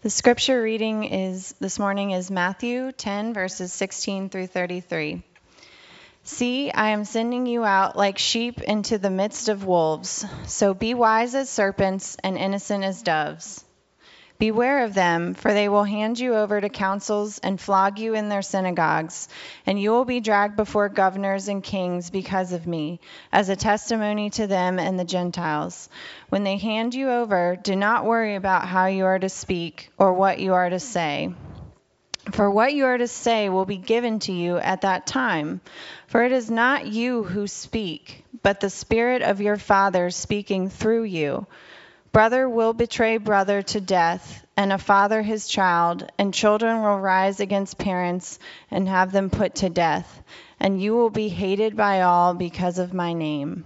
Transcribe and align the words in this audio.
The 0.00 0.10
scripture 0.10 0.62
reading 0.62 1.02
is 1.02 1.56
this 1.58 1.80
morning 1.80 2.12
is 2.12 2.30
Matthew 2.30 2.92
10 2.92 3.34
verses 3.34 3.72
16 3.72 4.28
through 4.28 4.46
33. 4.46 5.24
See, 6.22 6.70
I 6.70 6.90
am 6.90 7.04
sending 7.04 7.46
you 7.46 7.64
out 7.64 7.96
like 7.96 8.16
sheep 8.16 8.62
into 8.62 8.98
the 8.98 9.10
midst 9.10 9.48
of 9.48 9.64
wolves. 9.64 10.24
So 10.46 10.72
be 10.72 10.94
wise 10.94 11.34
as 11.34 11.50
serpents 11.50 12.16
and 12.22 12.38
innocent 12.38 12.84
as 12.84 13.02
doves. 13.02 13.64
Beware 14.38 14.84
of 14.84 14.94
them, 14.94 15.34
for 15.34 15.52
they 15.52 15.68
will 15.68 15.82
hand 15.82 16.16
you 16.20 16.36
over 16.36 16.60
to 16.60 16.68
councils 16.68 17.40
and 17.40 17.60
flog 17.60 17.98
you 17.98 18.14
in 18.14 18.28
their 18.28 18.42
synagogues, 18.42 19.28
and 19.66 19.80
you 19.80 19.90
will 19.90 20.04
be 20.04 20.20
dragged 20.20 20.54
before 20.54 20.88
governors 20.88 21.48
and 21.48 21.60
kings 21.60 22.10
because 22.10 22.52
of 22.52 22.64
me, 22.64 23.00
as 23.32 23.48
a 23.48 23.56
testimony 23.56 24.30
to 24.30 24.46
them 24.46 24.78
and 24.78 24.96
the 24.96 25.04
Gentiles. 25.04 25.88
When 26.28 26.44
they 26.44 26.56
hand 26.56 26.94
you 26.94 27.10
over, 27.10 27.56
do 27.60 27.74
not 27.74 28.04
worry 28.04 28.36
about 28.36 28.68
how 28.68 28.86
you 28.86 29.06
are 29.06 29.18
to 29.18 29.28
speak 29.28 29.90
or 29.98 30.12
what 30.12 30.38
you 30.38 30.54
are 30.54 30.70
to 30.70 30.78
say. 30.78 31.34
For 32.30 32.48
what 32.48 32.74
you 32.74 32.84
are 32.84 32.98
to 32.98 33.08
say 33.08 33.48
will 33.48 33.64
be 33.64 33.76
given 33.76 34.20
to 34.20 34.32
you 34.32 34.58
at 34.58 34.82
that 34.82 35.06
time. 35.06 35.60
For 36.06 36.22
it 36.22 36.30
is 36.30 36.48
not 36.48 36.86
you 36.86 37.24
who 37.24 37.48
speak, 37.48 38.24
but 38.44 38.60
the 38.60 38.70
Spirit 38.70 39.22
of 39.22 39.40
your 39.40 39.56
Father 39.56 40.10
speaking 40.10 40.68
through 40.68 41.04
you. 41.04 41.48
Brother 42.18 42.48
will 42.48 42.72
betray 42.72 43.18
brother 43.18 43.62
to 43.62 43.80
death, 43.80 44.44
and 44.56 44.72
a 44.72 44.78
father 44.78 45.22
his 45.22 45.46
child, 45.46 46.10
and 46.18 46.34
children 46.34 46.82
will 46.82 46.98
rise 46.98 47.38
against 47.38 47.78
parents 47.78 48.40
and 48.72 48.88
have 48.88 49.12
them 49.12 49.30
put 49.30 49.54
to 49.54 49.70
death, 49.70 50.20
and 50.58 50.82
you 50.82 50.96
will 50.96 51.10
be 51.10 51.28
hated 51.28 51.76
by 51.76 52.00
all 52.00 52.34
because 52.34 52.80
of 52.80 52.92
my 52.92 53.12
name. 53.12 53.64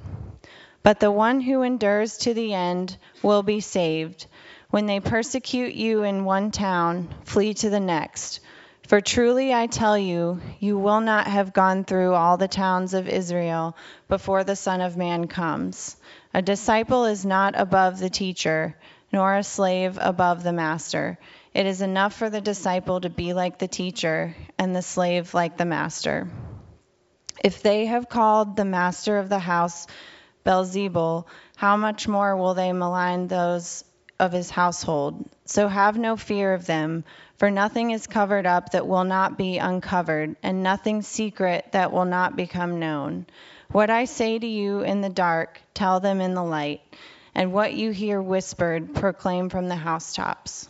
But 0.83 1.01
the 1.01 1.11
one 1.11 1.41
who 1.41 1.63
endures 1.63 2.19
to 2.19 2.35
the 2.35 2.53
end 2.53 2.95
will 3.23 3.43
be 3.43 3.61
saved. 3.61 4.27
When 4.69 4.85
they 4.85 5.01
persecute 5.01 5.73
you 5.73 6.03
in 6.03 6.27
one 6.27 6.51
town, 6.51 7.09
flee 7.25 7.55
to 7.55 7.71
the 7.71 7.81
next. 7.81 8.41
For 8.87 9.01
truly 9.01 9.55
I 9.55 9.67
tell 9.67 9.97
you, 9.97 10.43
you 10.61 10.77
will 10.77 11.01
not 11.01 11.27
have 11.27 11.55
gone 11.55 11.85
through 11.85 12.13
all 12.13 12.37
the 12.37 12.49
towns 12.49 12.93
of 12.93 13.09
Israel 13.09 13.75
before 14.09 14.45
the 14.45 14.57
Son 14.57 14.83
of 14.83 14.99
Man 14.99 15.27
comes. 15.27 15.97
A 16.35 16.41
disciple 16.41 17.05
is 17.05 17.27
not 17.27 17.55
above 17.59 17.99
the 17.99 18.09
teacher, 18.09 18.75
nor 19.13 19.37
a 19.37 19.45
slave 19.45 19.99
above 20.01 20.43
the 20.43 20.53
master. 20.53 21.19
It 21.53 21.67
is 21.67 21.83
enough 21.83 22.15
for 22.15 22.31
the 22.31 22.41
disciple 22.41 23.03
to 23.03 23.11
be 23.11 23.35
like 23.35 23.59
the 23.59 23.69
teacher, 23.69 24.35
and 24.59 24.75
the 24.75 24.81
slave 24.81 25.35
like 25.35 25.59
the 25.59 25.67
master. 25.67 26.29
If 27.45 27.63
they 27.63 27.85
have 27.87 28.09
called 28.09 28.57
the 28.57 28.65
master 28.65 29.19
of 29.19 29.29
the 29.29 29.39
house 29.39 29.87
Beelzebul, 30.45 31.27
how 31.57 31.77
much 31.77 32.09
more 32.09 32.35
will 32.35 32.55
they 32.55 32.73
malign 32.73 33.27
those 33.27 33.85
of 34.19 34.33
his 34.33 34.49
household? 34.49 35.29
So 35.45 35.69
have 35.69 35.99
no 35.99 36.17
fear 36.17 36.55
of 36.55 36.65
them. 36.65 37.05
For 37.37 37.51
nothing 37.51 37.91
is 37.91 38.07
covered 38.07 38.47
up 38.47 38.71
that 38.71 38.87
will 38.87 39.05
not 39.05 39.37
be 39.37 39.59
uncovered, 39.59 40.37
and 40.43 40.63
nothing 40.63 41.03
secret 41.03 41.67
that 41.73 41.93
will 41.93 42.07
not 42.07 42.37
become 42.37 42.79
known. 42.79 43.27
What 43.73 43.89
I 43.89 44.05
say 44.05 44.39
to 44.39 44.47
you 44.47 44.81
in 44.81 45.01
the 45.01 45.09
dark, 45.09 45.59
tell 45.73 45.99
them 45.99 46.21
in 46.21 46.35
the 46.35 46.45
light, 46.45 46.83
and 47.35 47.55
what 47.55 47.73
you 47.73 47.91
hear 47.91 48.21
whispered, 48.21 48.95
proclaim 48.95 49.49
from 49.49 49.67
the 49.69 49.77
housetops. 49.77 50.69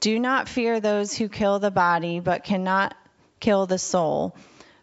Do 0.00 0.18
not 0.18 0.46
fear 0.46 0.78
those 0.78 1.16
who 1.16 1.30
kill 1.30 1.58
the 1.58 1.70
body, 1.70 2.20
but 2.20 2.44
cannot 2.44 2.94
kill 3.40 3.64
the 3.64 3.78
soul. 3.78 4.36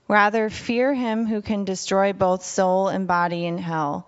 Rather, 0.07 0.49
fear 0.49 0.91
him 0.91 1.27
who 1.27 1.43
can 1.43 1.65
destroy 1.65 2.13
both 2.13 2.43
soul 2.43 2.87
and 2.87 3.07
body 3.07 3.45
in 3.45 3.59
hell. 3.59 4.07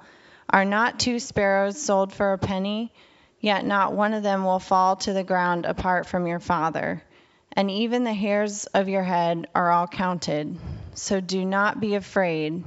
Are 0.50 0.66
not 0.66 1.00
two 1.00 1.20
sparrows 1.20 1.80
sold 1.80 2.12
for 2.12 2.34
a 2.34 2.40
penny? 2.40 2.92
Yet 3.40 3.68
not 3.68 3.94
one 3.94 4.16
of 4.16 4.24
them 4.24 4.46
will 4.46 4.58
fall 4.58 4.96
to 4.96 5.14
the 5.14 5.24
ground 5.24 5.68
apart 5.68 6.08
from 6.08 6.26
your 6.26 6.40
Father. 6.40 7.04
And 7.52 7.70
even 7.70 8.04
the 8.04 8.14
hairs 8.14 8.66
of 8.66 8.90
your 8.90 9.04
head 9.04 9.48
are 9.54 9.70
all 9.70 9.88
counted. 9.88 10.58
So 10.96 11.22
do 11.22 11.46
not 11.46 11.80
be 11.80 11.94
afraid. 11.94 12.64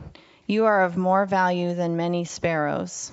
You 0.46 0.66
are 0.66 0.84
of 0.84 0.96
more 0.96 1.24
value 1.24 1.74
than 1.74 1.96
many 1.96 2.24
sparrows. 2.24 3.10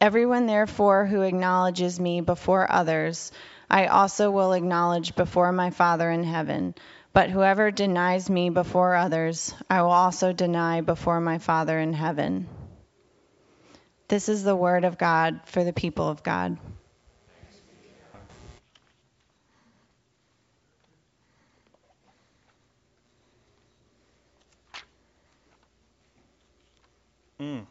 Everyone, 0.00 0.46
therefore, 0.46 1.06
who 1.06 1.22
acknowledges 1.22 1.98
me 1.98 2.20
before 2.20 2.70
others, 2.70 3.32
I 3.70 3.86
also 3.86 4.30
will 4.30 4.52
acknowledge 4.52 5.14
before 5.14 5.52
my 5.52 5.70
Father 5.70 6.10
in 6.10 6.24
heaven. 6.24 6.74
But 7.14 7.30
whoever 7.30 7.70
denies 7.70 8.28
me 8.28 8.50
before 8.50 8.94
others, 8.94 9.54
I 9.70 9.82
will 9.82 9.92
also 9.92 10.32
deny 10.32 10.82
before 10.82 11.20
my 11.20 11.38
Father 11.38 11.78
in 11.78 11.92
heaven. 11.92 12.48
This 14.08 14.28
is 14.28 14.42
the 14.44 14.56
word 14.56 14.84
of 14.84 14.98
God 14.98 15.40
for 15.46 15.64
the 15.64 15.72
people 15.72 16.08
of 16.08 16.22
God. 16.22 16.58
Mm. 27.40 27.66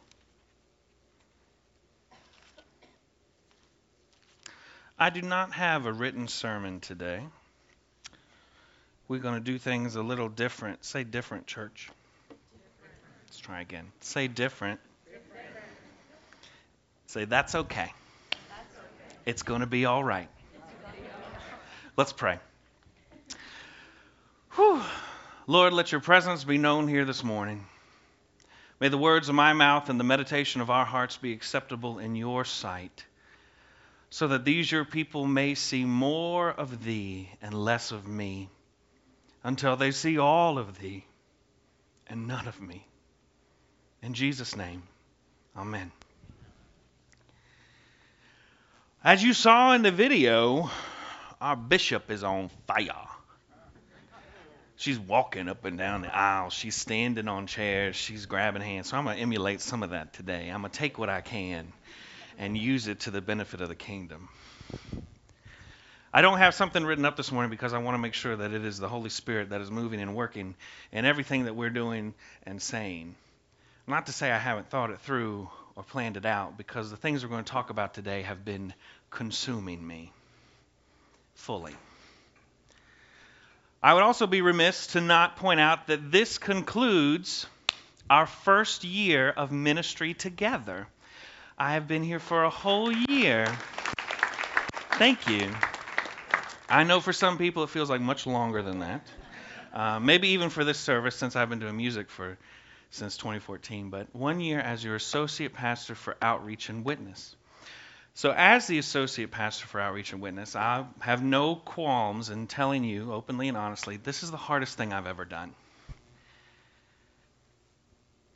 I 4.98 5.10
do 5.10 5.22
not 5.22 5.52
have 5.52 5.86
a 5.86 5.92
written 5.92 6.28
sermon 6.28 6.80
today. 6.80 7.20
We're 9.08 9.20
going 9.20 9.34
to 9.34 9.40
do 9.40 9.58
things 9.58 9.96
a 9.96 10.02
little 10.02 10.28
different. 10.28 10.84
Say 10.84 11.04
different, 11.04 11.46
church. 11.46 11.90
Let's 13.26 13.38
try 13.38 13.60
again. 13.60 13.86
Say 14.00 14.28
different. 14.28 14.80
Say, 17.06 17.24
that's 17.26 17.54
okay. 17.54 17.92
That's 18.30 18.76
okay. 18.76 19.16
It's 19.26 19.42
going 19.42 19.60
to 19.60 19.66
be 19.66 19.84
all 19.84 20.02
right. 20.02 20.28
Let's 21.96 22.12
pray. 22.12 22.38
Whew. 24.52 24.82
Lord, 25.46 25.72
let 25.72 25.92
your 25.92 26.00
presence 26.00 26.44
be 26.44 26.58
known 26.58 26.88
here 26.88 27.04
this 27.04 27.22
morning. 27.22 27.66
May 28.80 28.88
the 28.88 28.98
words 28.98 29.28
of 29.28 29.34
my 29.34 29.52
mouth 29.52 29.88
and 29.88 29.98
the 29.98 30.04
meditation 30.04 30.60
of 30.60 30.70
our 30.70 30.84
hearts 30.84 31.16
be 31.16 31.32
acceptable 31.32 31.98
in 31.98 32.16
your 32.16 32.44
sight, 32.44 33.04
so 34.10 34.28
that 34.28 34.44
these 34.44 34.70
your 34.70 34.84
people 34.84 35.26
may 35.26 35.54
see 35.54 35.84
more 35.84 36.50
of 36.50 36.84
thee 36.84 37.30
and 37.40 37.54
less 37.54 37.92
of 37.92 38.06
me, 38.06 38.48
until 39.42 39.76
they 39.76 39.90
see 39.90 40.18
all 40.18 40.58
of 40.58 40.78
thee 40.78 41.04
and 42.08 42.26
none 42.26 42.48
of 42.48 42.60
me. 42.60 42.86
In 44.02 44.14
Jesus' 44.14 44.56
name, 44.56 44.82
amen. 45.56 45.90
As 49.02 49.22
you 49.22 49.34
saw 49.34 49.72
in 49.72 49.82
the 49.82 49.90
video, 49.90 50.70
our 51.40 51.56
bishop 51.56 52.10
is 52.10 52.24
on 52.24 52.50
fire. 52.66 53.08
She's 54.76 54.98
walking 54.98 55.48
up 55.48 55.64
and 55.64 55.78
down 55.78 56.02
the 56.02 56.14
aisle. 56.14 56.50
She's 56.50 56.74
standing 56.74 57.28
on 57.28 57.46
chairs. 57.46 57.94
She's 57.94 58.26
grabbing 58.26 58.62
hands. 58.62 58.88
So 58.88 58.96
I'm 58.96 59.04
going 59.04 59.16
to 59.16 59.22
emulate 59.22 59.60
some 59.60 59.82
of 59.82 59.90
that 59.90 60.12
today. 60.12 60.48
I'm 60.48 60.62
going 60.62 60.72
to 60.72 60.78
take 60.78 60.98
what 60.98 61.08
I 61.08 61.20
can 61.20 61.72
and 62.38 62.58
use 62.58 62.88
it 62.88 63.00
to 63.00 63.10
the 63.10 63.20
benefit 63.20 63.60
of 63.60 63.68
the 63.68 63.76
kingdom. 63.76 64.28
I 66.12 66.22
don't 66.22 66.38
have 66.38 66.54
something 66.54 66.84
written 66.84 67.04
up 67.04 67.16
this 67.16 67.32
morning 67.32 67.50
because 67.50 67.72
I 67.72 67.78
want 67.78 67.94
to 67.94 67.98
make 67.98 68.14
sure 68.14 68.36
that 68.36 68.52
it 68.52 68.64
is 68.64 68.78
the 68.78 68.88
Holy 68.88 69.10
Spirit 69.10 69.50
that 69.50 69.60
is 69.60 69.70
moving 69.70 70.00
and 70.00 70.14
working 70.14 70.54
in 70.92 71.04
everything 71.04 71.44
that 71.44 71.56
we're 71.56 71.70
doing 71.70 72.14
and 72.44 72.62
saying. 72.62 73.14
Not 73.86 74.06
to 74.06 74.12
say 74.12 74.30
I 74.30 74.38
haven't 74.38 74.70
thought 74.70 74.90
it 74.90 75.00
through 75.00 75.48
or 75.76 75.82
planned 75.82 76.16
it 76.16 76.24
out 76.24 76.56
because 76.56 76.90
the 76.90 76.96
things 76.96 77.22
we're 77.22 77.30
going 77.30 77.44
to 77.44 77.50
talk 77.50 77.70
about 77.70 77.94
today 77.94 78.22
have 78.22 78.44
been 78.44 78.74
consuming 79.10 79.84
me 79.84 80.12
fully. 81.34 81.74
I 83.84 83.92
would 83.92 84.02
also 84.02 84.26
be 84.26 84.40
remiss 84.40 84.86
to 84.88 85.02
not 85.02 85.36
point 85.36 85.60
out 85.60 85.88
that 85.88 86.10
this 86.10 86.38
concludes 86.38 87.46
our 88.08 88.24
first 88.24 88.82
year 88.82 89.28
of 89.28 89.52
ministry 89.52 90.14
together. 90.14 90.86
I 91.58 91.74
have 91.74 91.86
been 91.86 92.02
here 92.02 92.18
for 92.18 92.44
a 92.44 92.48
whole 92.48 92.90
year. 92.90 93.46
Thank 94.92 95.28
you. 95.28 95.54
I 96.66 96.84
know 96.84 96.98
for 96.98 97.12
some 97.12 97.36
people 97.36 97.62
it 97.62 97.68
feels 97.68 97.90
like 97.90 98.00
much 98.00 98.26
longer 98.26 98.62
than 98.62 98.78
that. 98.78 99.06
Uh, 99.74 100.00
maybe 100.00 100.28
even 100.28 100.48
for 100.48 100.64
this 100.64 100.78
service, 100.78 101.14
since 101.14 101.36
I've 101.36 101.50
been 101.50 101.58
doing 101.58 101.76
music 101.76 102.08
for 102.08 102.38
since 102.90 103.18
2014, 103.18 103.90
but 103.90 104.06
one 104.14 104.40
year 104.40 104.60
as 104.60 104.82
your 104.82 104.94
associate 104.94 105.52
pastor 105.52 105.94
for 105.94 106.16
outreach 106.22 106.70
and 106.70 106.86
witness. 106.86 107.36
So, 108.16 108.30
as 108.30 108.68
the 108.68 108.78
associate 108.78 109.32
pastor 109.32 109.66
for 109.66 109.80
outreach 109.80 110.12
and 110.12 110.22
witness, 110.22 110.54
I 110.54 110.86
have 111.00 111.22
no 111.22 111.56
qualms 111.56 112.30
in 112.30 112.46
telling 112.46 112.84
you 112.84 113.12
openly 113.12 113.48
and 113.48 113.56
honestly 113.56 113.96
this 113.96 114.22
is 114.22 114.30
the 114.30 114.36
hardest 114.36 114.76
thing 114.76 114.92
I've 114.92 115.08
ever 115.08 115.24
done. 115.24 115.52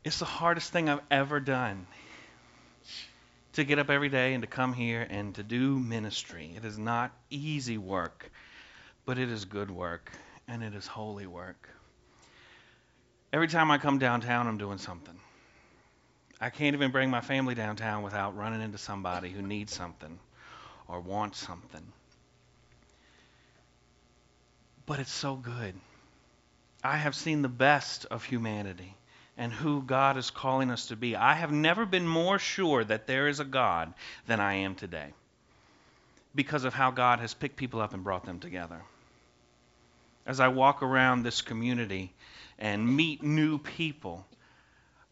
It's 0.02 0.18
the 0.18 0.24
hardest 0.24 0.72
thing 0.72 0.88
I've 0.88 1.02
ever 1.12 1.38
done 1.38 1.86
to 3.52 3.64
get 3.64 3.78
up 3.78 3.88
every 3.88 4.08
day 4.08 4.34
and 4.34 4.42
to 4.42 4.48
come 4.48 4.72
here 4.72 5.06
and 5.08 5.34
to 5.36 5.44
do 5.44 5.78
ministry. 5.78 6.54
It 6.56 6.64
is 6.64 6.76
not 6.76 7.12
easy 7.30 7.78
work, 7.78 8.32
but 9.04 9.18
it 9.18 9.30
is 9.30 9.44
good 9.44 9.70
work 9.70 10.10
and 10.48 10.64
it 10.64 10.74
is 10.74 10.88
holy 10.88 11.26
work. 11.26 11.68
Every 13.32 13.48
time 13.48 13.70
I 13.70 13.78
come 13.78 13.98
downtown, 13.98 14.48
I'm 14.48 14.58
doing 14.58 14.78
something. 14.78 15.18
I 16.40 16.50
can't 16.50 16.74
even 16.74 16.92
bring 16.92 17.10
my 17.10 17.20
family 17.20 17.54
downtown 17.54 18.02
without 18.02 18.36
running 18.36 18.60
into 18.60 18.78
somebody 18.78 19.30
who 19.30 19.42
needs 19.42 19.74
something 19.74 20.18
or 20.86 21.00
wants 21.00 21.38
something. 21.38 21.92
But 24.86 25.00
it's 25.00 25.12
so 25.12 25.34
good. 25.34 25.74
I 26.82 26.96
have 26.96 27.14
seen 27.14 27.42
the 27.42 27.48
best 27.48 28.06
of 28.06 28.24
humanity 28.24 28.94
and 29.36 29.52
who 29.52 29.82
God 29.82 30.16
is 30.16 30.30
calling 30.30 30.70
us 30.70 30.86
to 30.86 30.96
be. 30.96 31.16
I 31.16 31.34
have 31.34 31.52
never 31.52 31.84
been 31.84 32.06
more 32.06 32.38
sure 32.38 32.84
that 32.84 33.06
there 33.06 33.28
is 33.28 33.40
a 33.40 33.44
God 33.44 33.92
than 34.26 34.40
I 34.40 34.54
am 34.54 34.74
today 34.74 35.12
because 36.34 36.64
of 36.64 36.74
how 36.74 36.90
God 36.90 37.18
has 37.18 37.34
picked 37.34 37.56
people 37.56 37.80
up 37.80 37.94
and 37.94 38.04
brought 38.04 38.24
them 38.24 38.38
together. 38.38 38.80
As 40.24 40.40
I 40.40 40.48
walk 40.48 40.82
around 40.82 41.22
this 41.22 41.40
community 41.42 42.12
and 42.58 42.96
meet 42.96 43.22
new 43.22 43.58
people, 43.58 44.26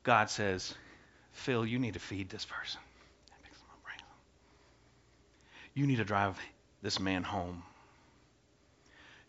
God 0.02 0.30
says, 0.30 0.74
Phil, 1.36 1.66
you 1.66 1.78
need 1.78 1.94
to 1.94 2.00
feed 2.00 2.28
this 2.28 2.44
person. 2.44 2.80
You 5.74 5.86
need 5.86 5.96
to 5.96 6.04
drive 6.04 6.38
this 6.82 6.98
man 6.98 7.22
home. 7.22 7.62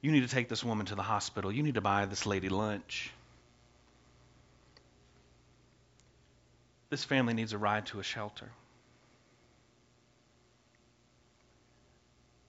You 0.01 0.12
need 0.13 0.21
to 0.21 0.33
take 0.33 0.48
this 0.48 0.63
woman 0.63 0.86
to 0.86 0.95
the 0.95 1.04
hospital. 1.04 1.51
You 1.51 1.62
need 1.62 1.74
to 1.74 1.81
buy 1.81 2.06
this 2.06 2.25
lady 2.25 2.48
lunch. 2.48 3.12
This 6.89 7.04
family 7.04 7.33
needs 7.33 7.51
a 7.51 7.57
ride 7.57 7.88
to 7.88 8.00
a 8.00 8.04
shelter. 8.04 8.50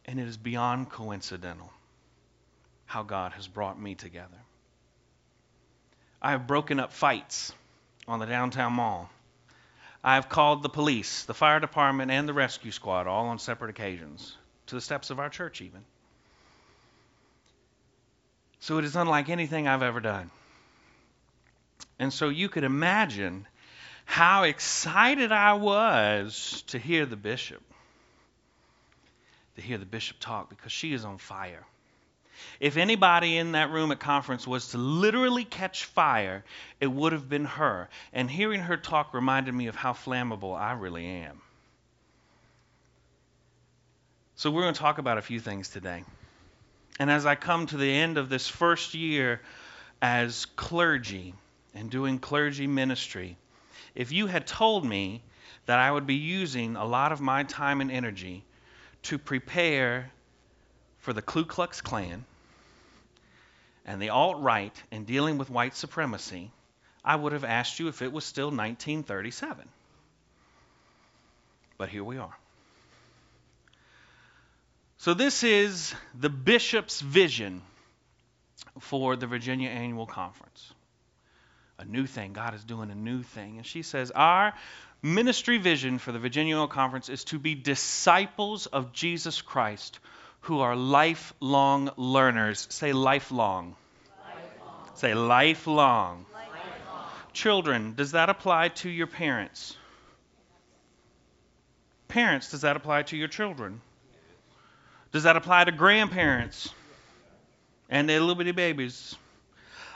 And 0.04 0.20
it 0.20 0.28
is 0.28 0.36
beyond 0.36 0.90
coincidental 0.90 1.72
how 2.86 3.02
God 3.02 3.32
has 3.32 3.48
brought 3.48 3.80
me 3.80 3.96
together. 3.96 4.38
I 6.22 6.30
have 6.30 6.46
broken 6.46 6.78
up 6.78 6.92
fights 6.92 7.52
on 8.06 8.20
the 8.20 8.26
downtown 8.26 8.74
mall. 8.74 9.10
I 10.02 10.14
have 10.14 10.28
called 10.28 10.62
the 10.62 10.68
police, 10.68 11.24
the 11.24 11.34
fire 11.34 11.60
department, 11.60 12.10
and 12.10 12.28
the 12.28 12.32
rescue 12.32 12.70
squad 12.70 13.06
all 13.06 13.28
on 13.28 13.38
separate 13.38 13.70
occasions, 13.70 14.36
to 14.66 14.74
the 14.74 14.80
steps 14.80 15.10
of 15.10 15.18
our 15.18 15.28
church, 15.28 15.60
even. 15.60 15.84
So 18.60 18.78
it 18.78 18.84
is 18.84 18.96
unlike 18.96 19.28
anything 19.28 19.66
I've 19.66 19.82
ever 19.82 20.00
done. 20.00 20.30
And 21.98 22.12
so 22.12 22.28
you 22.28 22.48
could 22.48 22.64
imagine 22.64 23.46
how 24.04 24.44
excited 24.44 25.32
I 25.32 25.54
was 25.54 26.62
to 26.68 26.78
hear 26.78 27.04
the 27.04 27.16
bishop, 27.16 27.62
to 29.56 29.62
hear 29.62 29.78
the 29.78 29.84
bishop 29.84 30.18
talk, 30.20 30.48
because 30.48 30.72
she 30.72 30.92
is 30.92 31.04
on 31.04 31.18
fire. 31.18 31.64
If 32.60 32.76
anybody 32.76 33.36
in 33.36 33.52
that 33.52 33.70
room 33.70 33.92
at 33.92 34.00
conference 34.00 34.46
was 34.46 34.68
to 34.68 34.78
literally 34.78 35.44
catch 35.44 35.84
fire, 35.84 36.44
it 36.80 36.86
would 36.86 37.12
have 37.12 37.28
been 37.28 37.44
her. 37.44 37.88
And 38.12 38.30
hearing 38.30 38.60
her 38.60 38.76
talk 38.76 39.14
reminded 39.14 39.54
me 39.54 39.66
of 39.66 39.76
how 39.76 39.92
flammable 39.92 40.58
I 40.58 40.72
really 40.72 41.06
am. 41.06 41.40
So, 44.36 44.50
we're 44.50 44.62
going 44.62 44.74
to 44.74 44.80
talk 44.80 44.98
about 44.98 45.18
a 45.18 45.22
few 45.22 45.40
things 45.40 45.68
today. 45.68 46.04
And 47.00 47.10
as 47.10 47.26
I 47.26 47.34
come 47.34 47.66
to 47.66 47.76
the 47.76 47.92
end 47.92 48.18
of 48.18 48.28
this 48.28 48.48
first 48.48 48.94
year 48.94 49.40
as 50.00 50.46
clergy 50.56 51.34
and 51.74 51.90
doing 51.90 52.18
clergy 52.18 52.66
ministry, 52.66 53.36
if 53.94 54.12
you 54.12 54.26
had 54.26 54.46
told 54.46 54.84
me 54.84 55.22
that 55.66 55.78
I 55.78 55.90
would 55.90 56.06
be 56.06 56.14
using 56.14 56.76
a 56.76 56.84
lot 56.84 57.12
of 57.12 57.20
my 57.20 57.42
time 57.42 57.80
and 57.80 57.90
energy 57.90 58.44
to 59.02 59.18
prepare 59.18 60.10
for 61.00 61.12
the 61.12 61.22
Ku 61.22 61.44
Klux 61.44 61.80
Klan 61.80 62.24
and 63.84 64.00
the 64.00 64.10
alt 64.10 64.40
right 64.40 64.74
in 64.90 65.04
dealing 65.04 65.38
with 65.38 65.50
white 65.50 65.74
supremacy, 65.74 66.50
I 67.04 67.16
would 67.16 67.32
have 67.32 67.44
asked 67.44 67.78
you 67.78 67.88
if 67.88 68.02
it 68.02 68.12
was 68.12 68.24
still 68.24 68.48
1937. 68.48 69.68
But 71.76 71.88
here 71.88 72.04
we 72.04 72.18
are. 72.18 72.36
So, 74.98 75.14
this 75.14 75.44
is 75.44 75.94
the 76.18 76.28
bishop's 76.28 77.00
vision 77.00 77.62
for 78.80 79.14
the 79.14 79.28
Virginia 79.28 79.70
Annual 79.70 80.06
Conference 80.06 80.72
a 81.78 81.84
new 81.84 82.06
thing. 82.06 82.32
God 82.32 82.54
is 82.54 82.64
doing 82.64 82.90
a 82.90 82.94
new 82.94 83.22
thing. 83.22 83.56
And 83.56 83.66
she 83.66 83.82
says, 83.82 84.10
Our 84.10 84.52
ministry 85.02 85.58
vision 85.58 85.98
for 85.98 86.12
the 86.12 86.18
Virginia 86.18 86.54
Annual 86.54 86.68
Conference 86.68 87.08
is 87.08 87.24
to 87.24 87.38
be 87.38 87.54
disciples 87.54 88.66
of 88.66 88.92
Jesus 88.92 89.40
Christ 89.40 90.00
who 90.40 90.60
are 90.60 90.76
lifelong 90.76 91.90
learners. 91.96 92.66
Say 92.70 92.92
lifelong. 92.92 93.76
lifelong. 94.24 94.90
Say 94.94 95.14
lifelong. 95.14 96.26
lifelong. 96.32 97.04
Children, 97.32 97.94
does 97.94 98.12
that 98.12 98.30
apply 98.30 98.68
to 98.68 98.88
your 98.88 99.06
parents? 99.06 99.76
Parents, 102.08 102.50
does 102.50 102.62
that 102.62 102.76
apply 102.76 103.02
to 103.04 103.16
your 103.16 103.28
children? 103.28 103.80
Does 105.12 105.24
that 105.24 105.36
apply 105.36 105.64
to 105.64 105.72
grandparents 105.72 106.72
and 107.88 108.08
their 108.08 108.20
little 108.20 108.34
bitty 108.34 108.52
babies? 108.52 109.16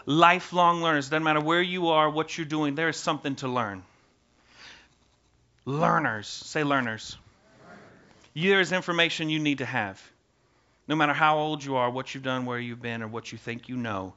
lifelong 0.07 0.83
learners. 0.83 1.09
Doesn't 1.09 1.23
matter 1.23 1.41
where 1.41 1.63
you 1.63 1.89
are, 1.89 2.11
what 2.11 2.37
you're 2.37 2.47
doing, 2.47 2.75
there 2.75 2.89
is 2.89 2.97
something 2.97 3.37
to 3.37 3.49
learn. 3.49 3.83
Learners. 5.65 6.27
Say 6.27 6.65
learners. 6.65 7.17
There 8.35 8.61
is 8.61 8.73
information 8.73 9.31
you 9.31 9.39
need 9.39 9.59
to 9.59 9.67
have. 9.67 10.03
No 10.89 10.97
matter 10.97 11.13
how 11.13 11.39
old 11.39 11.65
you 11.65 11.77
are, 11.77 11.91
what 11.91 12.15
you've 12.15 12.25
done, 12.25 12.45
where 12.47 12.59
you've 12.59 12.83
been, 12.83 13.03
or 13.03 13.09
what 13.09 13.33
you 13.33 13.39
think 13.39 13.69
you 13.69 13.77
know. 13.77 14.15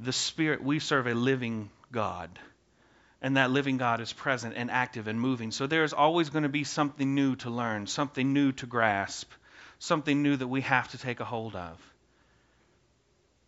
The 0.00 0.12
Spirit, 0.12 0.62
we 0.62 0.78
serve 0.78 1.06
a 1.06 1.14
living 1.14 1.70
God. 1.90 2.30
And 3.20 3.36
that 3.36 3.50
living 3.50 3.76
God 3.76 4.00
is 4.00 4.12
present 4.12 4.54
and 4.56 4.70
active 4.70 5.06
and 5.06 5.20
moving. 5.20 5.52
So 5.52 5.66
there 5.66 5.84
is 5.84 5.92
always 5.92 6.30
going 6.30 6.42
to 6.42 6.48
be 6.48 6.64
something 6.64 7.14
new 7.14 7.36
to 7.36 7.50
learn, 7.50 7.86
something 7.86 8.32
new 8.32 8.50
to 8.52 8.66
grasp, 8.66 9.30
something 9.78 10.22
new 10.22 10.36
that 10.36 10.48
we 10.48 10.62
have 10.62 10.88
to 10.90 10.98
take 10.98 11.20
a 11.20 11.24
hold 11.24 11.54
of 11.54 11.78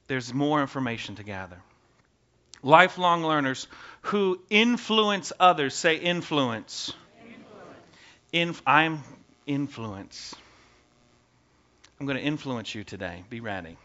there's 0.07 0.35
more 0.35 0.61
information 0.61 1.17
to 1.17 1.23
gather. 1.23 1.57
Lifelong 2.63 3.25
learners 3.25 3.67
who 4.03 4.41
influence 4.51 5.33
others. 5.39 5.75
Say 5.75 5.97
influence. 5.97 6.93
influence. 8.33 8.63
I'm 8.67 9.03
influence. 9.47 10.35
I'm 11.99 12.07
going 12.07 12.19
to 12.19 12.25
influence 12.25 12.75
you 12.75 12.85
today. 12.85 13.25
Be 13.31 13.41
ready. 13.41 13.77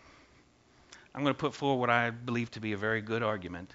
I'm 1.14 1.24
going 1.24 1.34
to 1.34 1.40
put 1.40 1.54
forward 1.54 1.80
what 1.80 1.90
I 1.90 2.10
believe 2.10 2.52
to 2.52 2.60
be 2.60 2.74
a 2.74 2.78
very 2.78 3.02
good 3.02 3.24
argument 3.24 3.74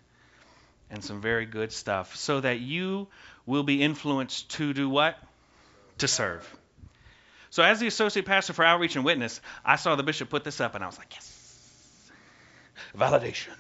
and 0.91 1.03
some 1.03 1.21
very 1.21 1.47
good 1.47 1.73
stuff 1.73 2.17
so 2.17 2.41
that 2.41 2.61
you 2.61 3.09
will 3.47 3.63
be 3.63 3.83
influenced 3.83 4.51
to 4.53 4.73
do 4.73 4.89
what? 4.89 5.17
To 5.99 6.09
serve. 6.09 6.49
So, 7.51 7.63
as 7.63 7.79
the 7.79 7.87
associate 7.87 8.27
pastor 8.27 8.53
for 8.53 8.65
Outreach 8.65 8.97
and 8.97 9.05
Witness, 9.05 9.41
I 9.65 9.77
saw 9.77 9.95
the 9.95 10.03
bishop 10.03 10.29
put 10.29 10.43
this 10.43 10.61
up 10.61 10.75
and 10.75 10.83
I 10.83 10.89
was 10.89 10.99
like, 10.99 11.15
yes 11.15 11.35
validation. 12.97 13.53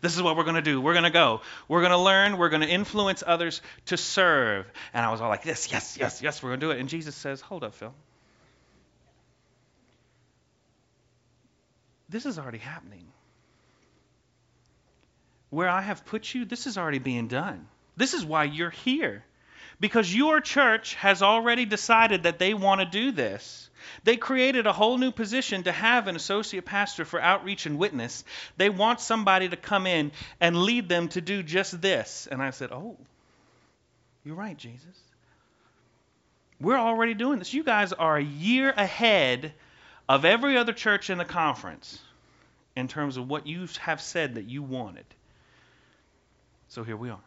This 0.00 0.14
is 0.14 0.22
what 0.22 0.36
we're 0.36 0.44
going 0.44 0.56
to 0.56 0.62
do. 0.62 0.80
We're 0.80 0.92
going 0.92 1.04
to 1.04 1.10
go. 1.10 1.40
We're 1.66 1.80
going 1.80 1.90
to 1.90 1.98
learn. 1.98 2.38
We're 2.38 2.50
going 2.50 2.62
to 2.62 2.68
influence 2.68 3.24
others 3.26 3.60
to 3.86 3.96
serve. 3.96 4.70
And 4.94 5.04
I 5.04 5.10
was 5.10 5.20
all 5.20 5.28
like, 5.28 5.44
yes, 5.44 5.72
yes, 5.72 5.96
yes, 5.98 6.22
yes, 6.22 6.42
we're 6.42 6.50
going 6.50 6.60
to 6.60 6.66
do 6.66 6.70
it. 6.70 6.78
And 6.78 6.88
Jesus 6.88 7.16
says, 7.16 7.40
hold 7.40 7.64
up, 7.64 7.74
Phil. 7.74 7.92
This 12.08 12.26
is 12.26 12.38
already 12.38 12.58
happening. 12.58 13.06
Where 15.50 15.68
I 15.68 15.80
have 15.80 16.04
put 16.06 16.34
you, 16.34 16.44
this 16.44 16.66
is 16.66 16.78
already 16.78 16.98
being 16.98 17.28
done. 17.28 17.66
This 17.96 18.14
is 18.14 18.24
why 18.24 18.44
you're 18.44 18.70
here. 18.70 19.24
Because 19.80 20.12
your 20.12 20.40
church 20.40 20.94
has 20.94 21.22
already 21.22 21.64
decided 21.64 22.24
that 22.24 22.38
they 22.38 22.52
want 22.52 22.80
to 22.80 22.86
do 22.86 23.12
this. 23.12 23.70
They 24.04 24.16
created 24.16 24.66
a 24.66 24.72
whole 24.72 24.98
new 24.98 25.12
position 25.12 25.62
to 25.64 25.72
have 25.72 26.08
an 26.08 26.16
associate 26.16 26.64
pastor 26.64 27.04
for 27.04 27.20
outreach 27.20 27.66
and 27.66 27.78
witness. 27.78 28.24
They 28.56 28.70
want 28.70 29.00
somebody 29.00 29.48
to 29.48 29.56
come 29.56 29.86
in 29.86 30.10
and 30.40 30.56
lead 30.56 30.88
them 30.88 31.08
to 31.08 31.20
do 31.20 31.42
just 31.42 31.80
this. 31.80 32.26
And 32.30 32.42
I 32.42 32.50
said, 32.50 32.72
Oh, 32.72 32.96
you're 34.24 34.34
right, 34.34 34.56
Jesus. 34.56 35.02
We're 36.60 36.76
already 36.76 37.14
doing 37.14 37.38
this. 37.38 37.54
You 37.54 37.62
guys 37.62 37.92
are 37.92 38.16
a 38.16 38.22
year 38.22 38.70
ahead 38.70 39.52
of 40.08 40.24
every 40.24 40.56
other 40.56 40.72
church 40.72 41.10
in 41.10 41.18
the 41.18 41.24
conference 41.24 42.00
in 42.74 42.88
terms 42.88 43.16
of 43.16 43.28
what 43.28 43.46
you 43.46 43.68
have 43.80 44.00
said 44.00 44.36
that 44.36 44.44
you 44.44 44.62
wanted. 44.62 45.04
So 46.68 46.84
here 46.84 46.96
we 46.96 47.10
are. 47.10 47.20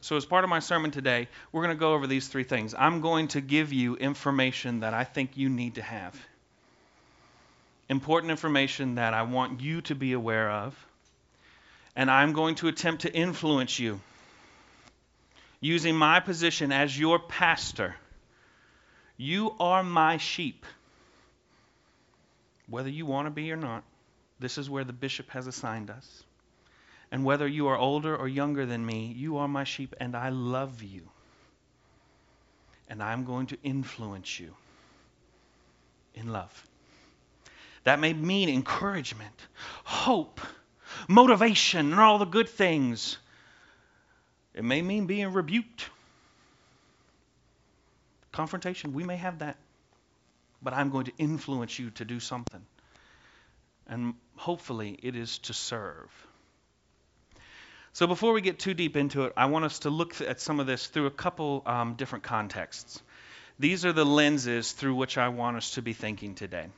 So, 0.00 0.16
as 0.16 0.24
part 0.24 0.42
of 0.42 0.50
my 0.50 0.58
sermon 0.58 0.90
today, 0.90 1.28
we're 1.52 1.62
going 1.62 1.76
to 1.76 1.78
go 1.78 1.94
over 1.94 2.08
these 2.08 2.26
three 2.26 2.42
things. 2.42 2.74
I'm 2.76 3.02
going 3.02 3.28
to 3.28 3.40
give 3.40 3.72
you 3.72 3.94
information 3.94 4.80
that 4.80 4.94
I 4.94 5.04
think 5.04 5.36
you 5.36 5.48
need 5.48 5.76
to 5.76 5.82
have, 5.82 6.20
important 7.88 8.32
information 8.32 8.96
that 8.96 9.14
I 9.14 9.22
want 9.22 9.60
you 9.60 9.80
to 9.82 9.94
be 9.94 10.12
aware 10.12 10.50
of, 10.50 10.86
and 11.94 12.10
I'm 12.10 12.32
going 12.32 12.56
to 12.56 12.68
attempt 12.68 13.02
to 13.02 13.14
influence 13.14 13.78
you 13.78 14.00
using 15.60 15.94
my 15.94 16.18
position 16.18 16.72
as 16.72 16.98
your 16.98 17.20
pastor. 17.20 17.94
You 19.16 19.54
are 19.60 19.84
my 19.84 20.16
sheep. 20.16 20.66
Whether 22.72 22.88
you 22.88 23.04
want 23.04 23.26
to 23.26 23.30
be 23.30 23.52
or 23.52 23.56
not, 23.56 23.84
this 24.40 24.56
is 24.56 24.70
where 24.70 24.82
the 24.82 24.94
bishop 24.94 25.28
has 25.32 25.46
assigned 25.46 25.90
us. 25.90 26.24
And 27.10 27.22
whether 27.22 27.46
you 27.46 27.68
are 27.68 27.76
older 27.76 28.16
or 28.16 28.26
younger 28.26 28.64
than 28.64 28.86
me, 28.86 29.12
you 29.14 29.36
are 29.36 29.46
my 29.46 29.64
sheep, 29.64 29.94
and 30.00 30.16
I 30.16 30.30
love 30.30 30.82
you. 30.82 31.02
And 32.88 33.02
I'm 33.02 33.26
going 33.26 33.48
to 33.48 33.58
influence 33.62 34.40
you 34.40 34.54
in 36.14 36.32
love. 36.32 36.66
That 37.84 38.00
may 38.00 38.14
mean 38.14 38.48
encouragement, 38.48 39.38
hope, 39.84 40.40
motivation, 41.06 41.92
and 41.92 42.00
all 42.00 42.16
the 42.16 42.24
good 42.24 42.48
things. 42.48 43.18
It 44.54 44.64
may 44.64 44.80
mean 44.80 45.04
being 45.04 45.30
rebuked. 45.34 45.90
Confrontation, 48.32 48.94
we 48.94 49.04
may 49.04 49.16
have 49.16 49.40
that. 49.40 49.58
But 50.62 50.74
I'm 50.74 50.90
going 50.90 51.06
to 51.06 51.12
influence 51.18 51.78
you 51.78 51.90
to 51.90 52.04
do 52.04 52.20
something. 52.20 52.64
And 53.86 54.14
hopefully, 54.36 54.98
it 55.02 55.16
is 55.16 55.38
to 55.38 55.52
serve. 55.52 56.10
So, 57.94 58.06
before 58.06 58.32
we 58.32 58.40
get 58.40 58.58
too 58.58 58.72
deep 58.72 58.96
into 58.96 59.24
it, 59.24 59.34
I 59.36 59.46
want 59.46 59.66
us 59.66 59.80
to 59.80 59.90
look 59.90 60.20
at 60.20 60.40
some 60.40 60.60
of 60.60 60.66
this 60.66 60.86
through 60.86 61.06
a 61.06 61.10
couple 61.10 61.62
um, 61.66 61.94
different 61.94 62.24
contexts. 62.24 63.02
These 63.58 63.84
are 63.84 63.92
the 63.92 64.06
lenses 64.06 64.72
through 64.72 64.94
which 64.94 65.18
I 65.18 65.28
want 65.28 65.58
us 65.58 65.72
to 65.72 65.82
be 65.82 65.92
thinking 65.92 66.34
today. 66.34 66.68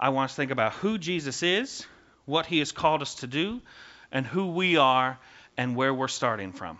I 0.00 0.08
want 0.08 0.26
us 0.30 0.32
to 0.32 0.36
think 0.36 0.50
about 0.50 0.72
who 0.72 0.98
Jesus 0.98 1.44
is, 1.44 1.86
what 2.24 2.46
he 2.46 2.58
has 2.58 2.72
called 2.72 3.02
us 3.02 3.16
to 3.16 3.28
do, 3.28 3.60
and 4.10 4.26
who 4.26 4.48
we 4.48 4.76
are 4.76 5.18
and 5.56 5.76
where 5.76 5.94
we're 5.94 6.08
starting 6.08 6.52
from. 6.52 6.78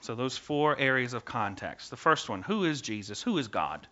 So, 0.00 0.14
those 0.14 0.36
four 0.36 0.78
areas 0.78 1.14
of 1.14 1.24
context. 1.24 1.90
The 1.90 1.96
first 1.96 2.28
one 2.28 2.42
who 2.42 2.64
is 2.64 2.80
Jesus? 2.80 3.22
Who 3.22 3.38
is 3.38 3.48
God? 3.48 3.88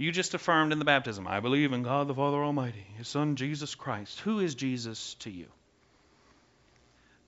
You 0.00 0.12
just 0.12 0.32
affirmed 0.32 0.72
in 0.72 0.78
the 0.78 0.84
baptism, 0.84 1.26
I 1.26 1.40
believe 1.40 1.72
in 1.72 1.82
God 1.82 2.06
the 2.06 2.14
Father 2.14 2.36
Almighty, 2.36 2.86
His 2.96 3.08
Son 3.08 3.34
Jesus 3.34 3.74
Christ. 3.74 4.20
Who 4.20 4.38
is 4.38 4.54
Jesus 4.54 5.14
to 5.14 5.30
you? 5.30 5.46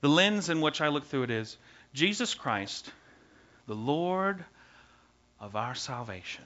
The 0.02 0.08
lens 0.08 0.48
in 0.48 0.60
which 0.60 0.80
I 0.80 0.86
look 0.86 1.04
through 1.06 1.24
it 1.24 1.32
is 1.32 1.56
Jesus 1.94 2.32
Christ, 2.32 2.92
the 3.66 3.74
Lord 3.74 4.44
of 5.40 5.56
our 5.56 5.74
salvation, 5.74 6.44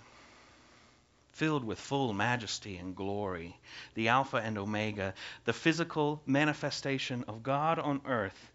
filled 1.32 1.62
with 1.62 1.78
full 1.78 2.14
majesty 2.14 2.78
and 2.78 2.96
glory, 2.96 3.54
the 3.92 4.08
Alpha 4.08 4.38
and 4.38 4.56
Omega, 4.56 5.12
the 5.44 5.52
physical 5.52 6.22
manifestation 6.24 7.24
of 7.28 7.42
God 7.42 7.78
on 7.78 8.00
earth, 8.06 8.50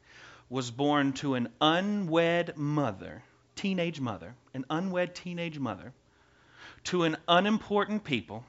was 0.49 0.71
born 0.71 1.13
to 1.13 1.35
an 1.35 1.49
unwed 1.61 2.57
mother, 2.57 3.21
teenage 3.55 4.01
mother, 4.01 4.33
an 4.55 4.65
unwed 4.71 5.13
teenage 5.13 5.59
mother 5.59 5.93
to 6.89 7.03
an 7.03 7.15
unimportant 7.27 8.03
people 8.03 8.43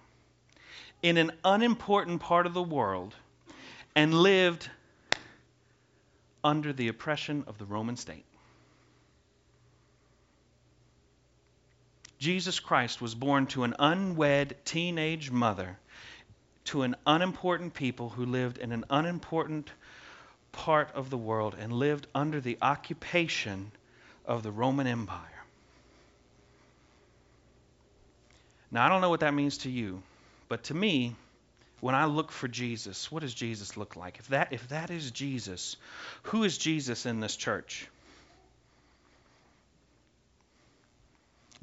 in 1.02 1.18
an 1.18 1.30
unimportant 1.44 2.22
part 2.22 2.46
of 2.46 2.54
the 2.54 2.62
world 2.62 3.14
and 3.94 4.14
lived 4.14 4.70
under 6.42 6.72
the 6.72 6.88
oppression 6.88 7.44
of 7.46 7.58
the 7.58 7.66
Roman 7.66 7.98
state. 7.98 8.24
Jesus 12.18 12.60
Christ 12.60 13.02
was 13.02 13.14
born 13.14 13.46
to 13.48 13.64
an 13.64 13.74
unwed 13.78 14.56
teenage 14.64 15.30
mother, 15.30 15.78
to 16.64 16.80
an 16.80 16.96
unimportant 17.06 17.74
people 17.74 18.08
who 18.08 18.24
lived 18.24 18.56
in 18.56 18.72
an 18.72 18.86
unimportant 18.88 19.70
part 20.50 20.90
of 20.94 21.10
the 21.10 21.18
world 21.18 21.54
and 21.60 21.74
lived 21.74 22.06
under 22.14 22.40
the 22.40 22.56
occupation 22.62 23.70
of 24.24 24.42
the 24.42 24.50
Roman 24.50 24.86
Empire. 24.86 25.39
Now, 28.70 28.86
I 28.86 28.88
don't 28.88 29.00
know 29.00 29.10
what 29.10 29.20
that 29.20 29.34
means 29.34 29.58
to 29.58 29.70
you, 29.70 30.02
but 30.48 30.64
to 30.64 30.74
me, 30.74 31.16
when 31.80 31.94
I 31.94 32.04
look 32.04 32.30
for 32.30 32.46
Jesus, 32.46 33.10
what 33.10 33.22
does 33.22 33.34
Jesus 33.34 33.76
look 33.76 33.96
like? 33.96 34.18
If 34.18 34.28
that, 34.28 34.52
if 34.52 34.68
that 34.68 34.90
is 34.90 35.10
Jesus, 35.10 35.76
who 36.24 36.44
is 36.44 36.56
Jesus 36.58 37.06
in 37.06 37.20
this 37.20 37.36
church? 37.36 37.88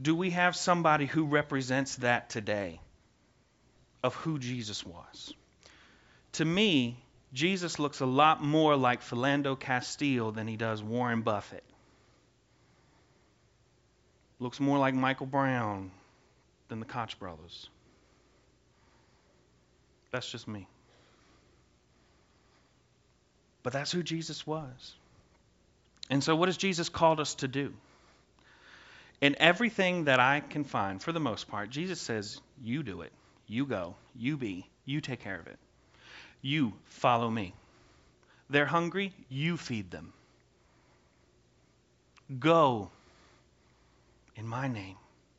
Do 0.01 0.15
we 0.15 0.31
have 0.31 0.55
somebody 0.55 1.05
who 1.05 1.25
represents 1.25 1.95
that 1.97 2.29
today 2.29 2.79
of 4.03 4.15
who 4.15 4.37
Jesus 4.37 4.85
was? 4.85 5.33
To 6.33 6.45
me, 6.45 6.97
Jesus 7.33 7.79
looks 7.79 7.99
a 7.99 8.05
lot 8.05 8.43
more 8.43 8.75
like 8.75 9.01
Philando 9.01 9.59
Castile 9.59 10.31
than 10.31 10.47
he 10.47 10.55
does 10.55 10.83
Warren 10.83 11.21
Buffett. 11.21 11.63
Looks 14.39 14.59
more 14.59 14.77
like 14.77 14.93
Michael 14.93 15.25
Brown, 15.25 15.91
than 16.69 16.79
the 16.79 16.85
Koch 16.85 17.17
brothers. 17.19 17.69
That's 20.11 20.29
just 20.29 20.47
me. 20.47 20.67
But 23.63 23.73
that's 23.73 23.91
who 23.91 24.03
Jesus 24.03 24.47
was. 24.47 24.95
And 26.09 26.23
so, 26.23 26.35
what 26.35 26.47
has 26.47 26.57
Jesus 26.57 26.89
called 26.89 27.19
us 27.19 27.35
to 27.35 27.47
do? 27.47 27.73
In 29.19 29.35
everything 29.39 30.05
that 30.05 30.19
I 30.19 30.39
can 30.39 30.63
find, 30.63 31.01
for 31.01 31.11
the 31.11 31.19
most 31.19 31.49
part, 31.49 31.69
Jesus 31.69 31.99
says, 31.99 32.39
You 32.63 32.83
do 32.83 33.01
it. 33.01 33.11
You 33.47 33.65
go. 33.65 33.95
You 34.15 34.37
be. 34.37 34.67
You 34.85 35.01
take 35.01 35.21
care 35.21 35.39
of 35.39 35.47
it. 35.47 35.57
You 36.41 36.73
follow 36.85 37.29
me. 37.29 37.53
They're 38.49 38.65
hungry. 38.65 39.13
You 39.27 39.57
feed 39.57 39.91
them. 39.91 40.13
Go 42.39 42.89
in 44.35 44.47
my 44.47 44.67
name 44.67 44.97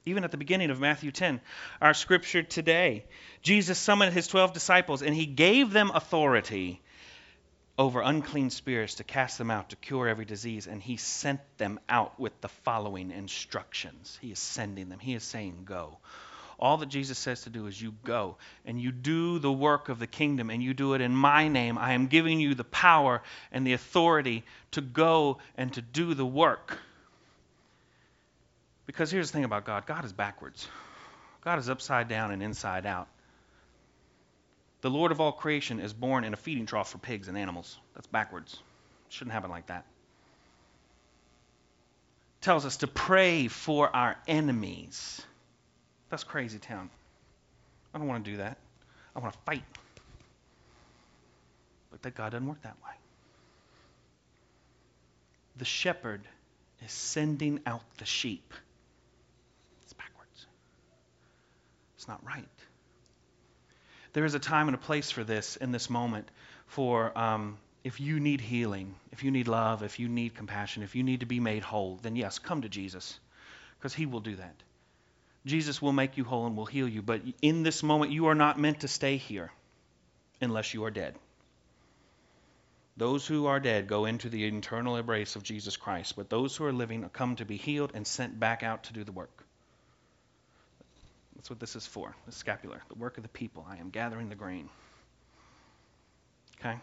even 0.09 0.25
at 0.25 0.31
the 0.31 0.37
beginning 0.37 0.71
of 0.71 0.81
Matthew 0.81 1.11
10, 1.11 1.41
our 1.81 1.95
scripture 1.95 2.43
today. 2.43 3.05
Jesus 3.43 3.79
summoned 3.79 4.12
his 4.12 4.27
12 4.27 4.53
disciples 4.53 5.03
and 5.03 5.15
he 5.15 5.27
gave 5.27 5.71
them 5.71 5.91
authority 5.95 6.81
over 7.79 8.00
unclean 8.00 8.50
spirits 8.50 8.97
to 8.97 9.05
cast 9.05 9.38
them 9.38 9.50
out, 9.50 9.71
to 9.71 9.77
cure 9.77 10.09
every 10.09 10.25
disease, 10.25 10.67
and 10.67 10.83
he 10.83 10.97
sent 10.97 11.41
them 11.59 11.79
out 11.88 12.19
with 12.19 12.38
the 12.41 12.49
following 12.49 13.12
instructions. 13.12 14.19
He 14.21 14.33
is 14.33 14.38
sending 14.41 14.88
them, 14.88 14.99
he 14.99 15.15
is 15.15 15.23
saying, 15.23 15.62
Go. 15.65 15.99
All 16.59 16.77
that 16.79 16.88
Jesus 16.88 17.19
says 17.19 17.43
to 17.43 17.50
do 17.50 17.69
is 17.69 17.81
you 17.81 17.95
go 18.03 18.37
and 18.65 18.81
you 18.81 18.91
do 18.91 19.38
the 19.38 19.53
work 19.53 19.88
of 19.88 20.00
the 20.00 20.09
kingdom 20.09 20.50
and 20.50 20.61
you 20.61 20.75
do 20.75 20.95
it 20.95 21.00
in 21.00 21.15
my 21.15 21.47
name. 21.47 21.79
I 21.79 21.93
am 21.93 22.09
giving 22.09 22.41
you 22.41 22.57
the 22.57 22.65
power 22.65 23.23
and 23.53 23.65
the 23.65 23.75
authority 23.75 24.43
to 24.73 24.81
go 24.81 25.38
and 25.57 25.73
to 25.75 25.81
do 25.81 26.15
the 26.15 26.27
work. 26.27 26.79
Because 28.88 29.11
here's 29.11 29.30
the 29.30 29.35
thing 29.35 29.45
about 29.45 29.66
God 29.66 29.85
God 29.85 30.07
is 30.07 30.14
backwards, 30.14 30.66
God 31.45 31.59
is 31.59 31.68
upside 31.68 32.09
down 32.09 32.33
and 32.33 32.42
inside 32.42 32.87
out. 32.87 33.07
The 34.80 34.88
Lord 34.88 35.12
of 35.12 35.21
all 35.21 35.33
creation 35.33 35.78
is 35.78 35.92
born 35.92 36.25
in 36.25 36.33
a 36.33 36.37
feeding 36.37 36.64
trough 36.64 36.90
for 36.90 36.99
pigs 36.99 37.28
and 37.28 37.37
animals. 37.37 37.78
That's 37.95 38.07
backwards. 38.07 38.54
It 38.54 39.12
shouldn't 39.12 39.35
happen 39.35 39.50
like 39.50 39.66
that. 39.66 39.85
Tells 42.40 42.64
us 42.64 42.78
to 42.78 42.87
pray 42.87 43.49
for 43.49 43.95
our 43.95 44.16
enemies. 44.26 45.21
That's 46.09 46.25
crazy 46.25 46.59
town. 46.59 46.88
I 47.92 47.99
don't 47.99 48.07
want 48.07 48.25
to 48.25 48.30
do 48.30 48.37
that. 48.38 48.57
I 49.14 49.18
want 49.18 49.35
to 49.35 49.40
fight. 49.40 49.64
But 51.90 52.00
that 52.02 52.14
God 52.14 52.33
doesn't 52.33 52.47
work 52.47 52.62
that 52.62 52.76
way. 52.83 52.95
The 55.59 55.66
shepherd 55.66 56.23
is 56.83 56.92
sending 56.92 57.61
out 57.66 57.83
the 57.99 58.07
sheep. 58.07 58.54
Not 62.09 62.25
right. 62.25 62.49
There 64.15 64.25
is 64.25 64.35
a 64.35 64.38
time 64.38 64.69
and 64.69 64.75
a 64.75 64.79
place 64.79 65.11
for 65.11 65.23
this 65.23 65.57
in 65.57 65.71
this 65.71 65.91
moment 65.91 66.29
for 66.67 67.17
um, 67.17 67.59
if 67.85 68.00
you 68.00 68.21
need 68.21 68.41
healing, 68.41 68.95
if 69.12 69.23
you 69.23 69.31
need 69.31 69.49
love, 69.49 69.83
if 69.83 69.99
you 69.99 70.09
need 70.09 70.35
compassion, 70.35 70.83
if 70.83 70.95
you 70.95 71.03
need 71.03 71.21
to 71.21 71.27
be 71.27 71.41
made 71.41 71.62
whole, 71.62 71.99
then 72.03 72.17
yes, 72.17 72.38
come 72.38 72.62
to 72.62 72.69
Jesus 72.69 73.19
because 73.79 73.95
he 73.95 74.07
will 74.07 74.21
do 74.21 74.37
that. 74.37 74.55
Jesus 75.47 75.81
will 75.81 75.93
make 75.93 76.17
you 76.17 76.25
whole 76.25 76.47
and 76.47 76.57
will 76.57 76.67
heal 76.67 76.88
you. 76.88 77.00
But 77.00 77.23
in 77.41 77.62
this 77.62 77.83
moment, 77.83 78.12
you 78.12 78.27
are 78.27 78.35
not 78.35 78.59
meant 78.59 78.81
to 78.81 78.88
stay 78.88 79.17
here 79.17 79.50
unless 80.41 80.75
you 80.75 80.85
are 80.85 80.91
dead. 80.91 81.15
Those 82.97 83.27
who 83.27 83.47
are 83.47 83.61
dead 83.61 83.87
go 83.87 84.07
into 84.07 84.29
the 84.29 84.45
eternal 84.45 84.97
embrace 84.97 85.37
of 85.37 85.45
Jesus 85.45 85.77
Christ, 85.77 86.17
but 86.17 86.29
those 86.29 86.57
who 86.57 86.65
are 86.65 86.73
living 86.73 87.09
come 87.12 87.37
to 87.37 87.45
be 87.45 87.57
healed 87.57 87.93
and 87.95 88.05
sent 88.07 88.38
back 88.41 88.65
out 88.65 88.85
to 88.85 88.93
do 88.93 89.05
the 89.05 89.12
work. 89.12 89.45
That's 91.38 91.49
what 91.49 91.61
this 91.61 91.76
is 91.76 91.87
for, 91.87 92.14
the 92.26 92.33
scapular, 92.33 92.83
the 92.88 92.97
work 92.97 93.16
of 93.16 93.23
the 93.23 93.28
people. 93.28 93.64
I 93.71 93.76
am 93.76 93.90
gathering 93.90 94.28
the 94.28 94.35
grain. 94.35 94.68
Okay? 96.59 96.76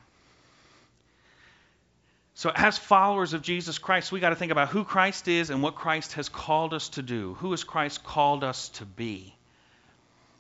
So, 2.35 2.51
as 2.55 2.77
followers 2.77 3.33
of 3.33 3.41
Jesus 3.41 3.77
Christ, 3.77 4.13
we 4.13 4.21
got 4.21 4.29
to 4.29 4.35
think 4.35 4.53
about 4.53 4.69
who 4.69 4.85
Christ 4.85 5.27
is 5.27 5.49
and 5.49 5.61
what 5.61 5.75
Christ 5.75 6.13
has 6.13 6.29
called 6.29 6.73
us 6.73 6.89
to 6.89 7.01
do. 7.01 7.33
Who 7.35 7.51
has 7.51 7.65
Christ 7.65 8.03
called 8.03 8.45
us 8.45 8.69
to 8.69 8.85
be? 8.85 9.35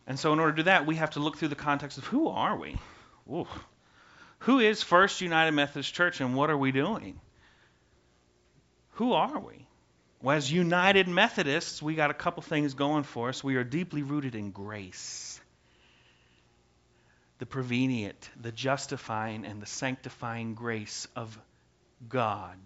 And 0.07 0.17
so, 0.17 0.31
in 0.31 0.39
order 0.39 0.53
to 0.53 0.57
do 0.57 0.63
that, 0.63 0.85
we 0.85 0.95
have 0.95 1.11
to 1.11 1.19
look 1.19 1.37
through 1.37 1.49
the 1.49 1.55
context 1.55 1.97
of 1.97 2.05
who 2.05 2.29
are 2.29 2.55
we? 2.55 2.77
Ooh. 3.29 3.47
Who 4.39 4.59
is 4.59 4.81
First 4.81 5.19
United 5.19 5.51
Methodist 5.51 5.93
Church 5.93 6.21
and 6.21 6.35
what 6.35 6.49
are 6.49 6.57
we 6.57 6.71
doing? 6.71 7.19
Who 8.91 9.11
are 9.11 9.39
we? 9.39 9.67
Well, 10.25 10.35
as 10.35 10.51
United 10.51 11.07
Methodists, 11.07 11.83
we 11.83 11.93
got 11.93 12.09
a 12.09 12.15
couple 12.15 12.41
things 12.41 12.73
going 12.73 13.03
for 13.03 13.29
us. 13.29 13.43
We 13.43 13.57
are 13.57 13.63
deeply 13.63 14.01
rooted 14.01 14.33
in 14.33 14.49
grace 14.49 15.39
the 17.37 17.45
prevenient, 17.45 18.27
the 18.41 18.51
justifying, 18.51 19.45
and 19.45 19.61
the 19.61 19.67
sanctifying 19.67 20.55
grace 20.55 21.07
of 21.15 21.37
God. 22.09 22.57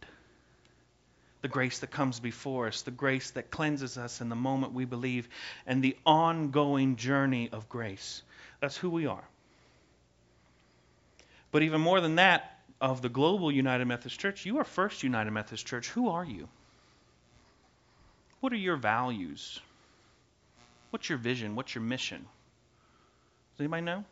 The 1.42 1.50
grace 1.50 1.80
that 1.80 1.92
comes 1.92 2.22
before 2.22 2.68
us, 2.68 2.84
the 2.84 2.92
grace 2.92 3.32
that 3.32 3.52
cleanses 3.52 3.98
us 3.98 4.22
in 4.22 4.30
the 4.30 4.38
moment 4.38 4.72
we 4.72 4.86
believe, 4.86 5.28
and 5.68 5.84
the 5.84 5.98
ongoing 6.06 6.96
journey 6.96 7.50
of 7.52 7.68
grace. 7.68 8.22
That's 8.62 8.78
who 8.78 8.90
we 8.90 9.06
are. 9.06 9.28
But 11.52 11.64
even 11.64 11.82
more 11.82 12.00
than 12.00 12.16
that, 12.16 12.58
of 12.80 13.02
the 13.02 13.10
global 13.10 13.52
United 13.52 13.84
Methodist 13.84 14.18
Church, 14.18 14.46
you 14.46 14.60
are 14.60 14.64
First 14.64 15.04
United 15.04 15.32
Methodist 15.32 15.66
Church. 15.66 15.90
Who 15.90 16.08
are 16.08 16.24
you? 16.24 16.48
What 18.40 18.54
are 18.54 18.58
your 18.58 18.78
values? 18.78 19.60
What's 20.92 21.10
your 21.10 21.18
vision? 21.18 21.56
What's 21.56 21.76
your 21.76 21.84
mission? 21.84 22.26
Does 23.54 23.60
anybody 23.60 23.84
know? 23.84 24.06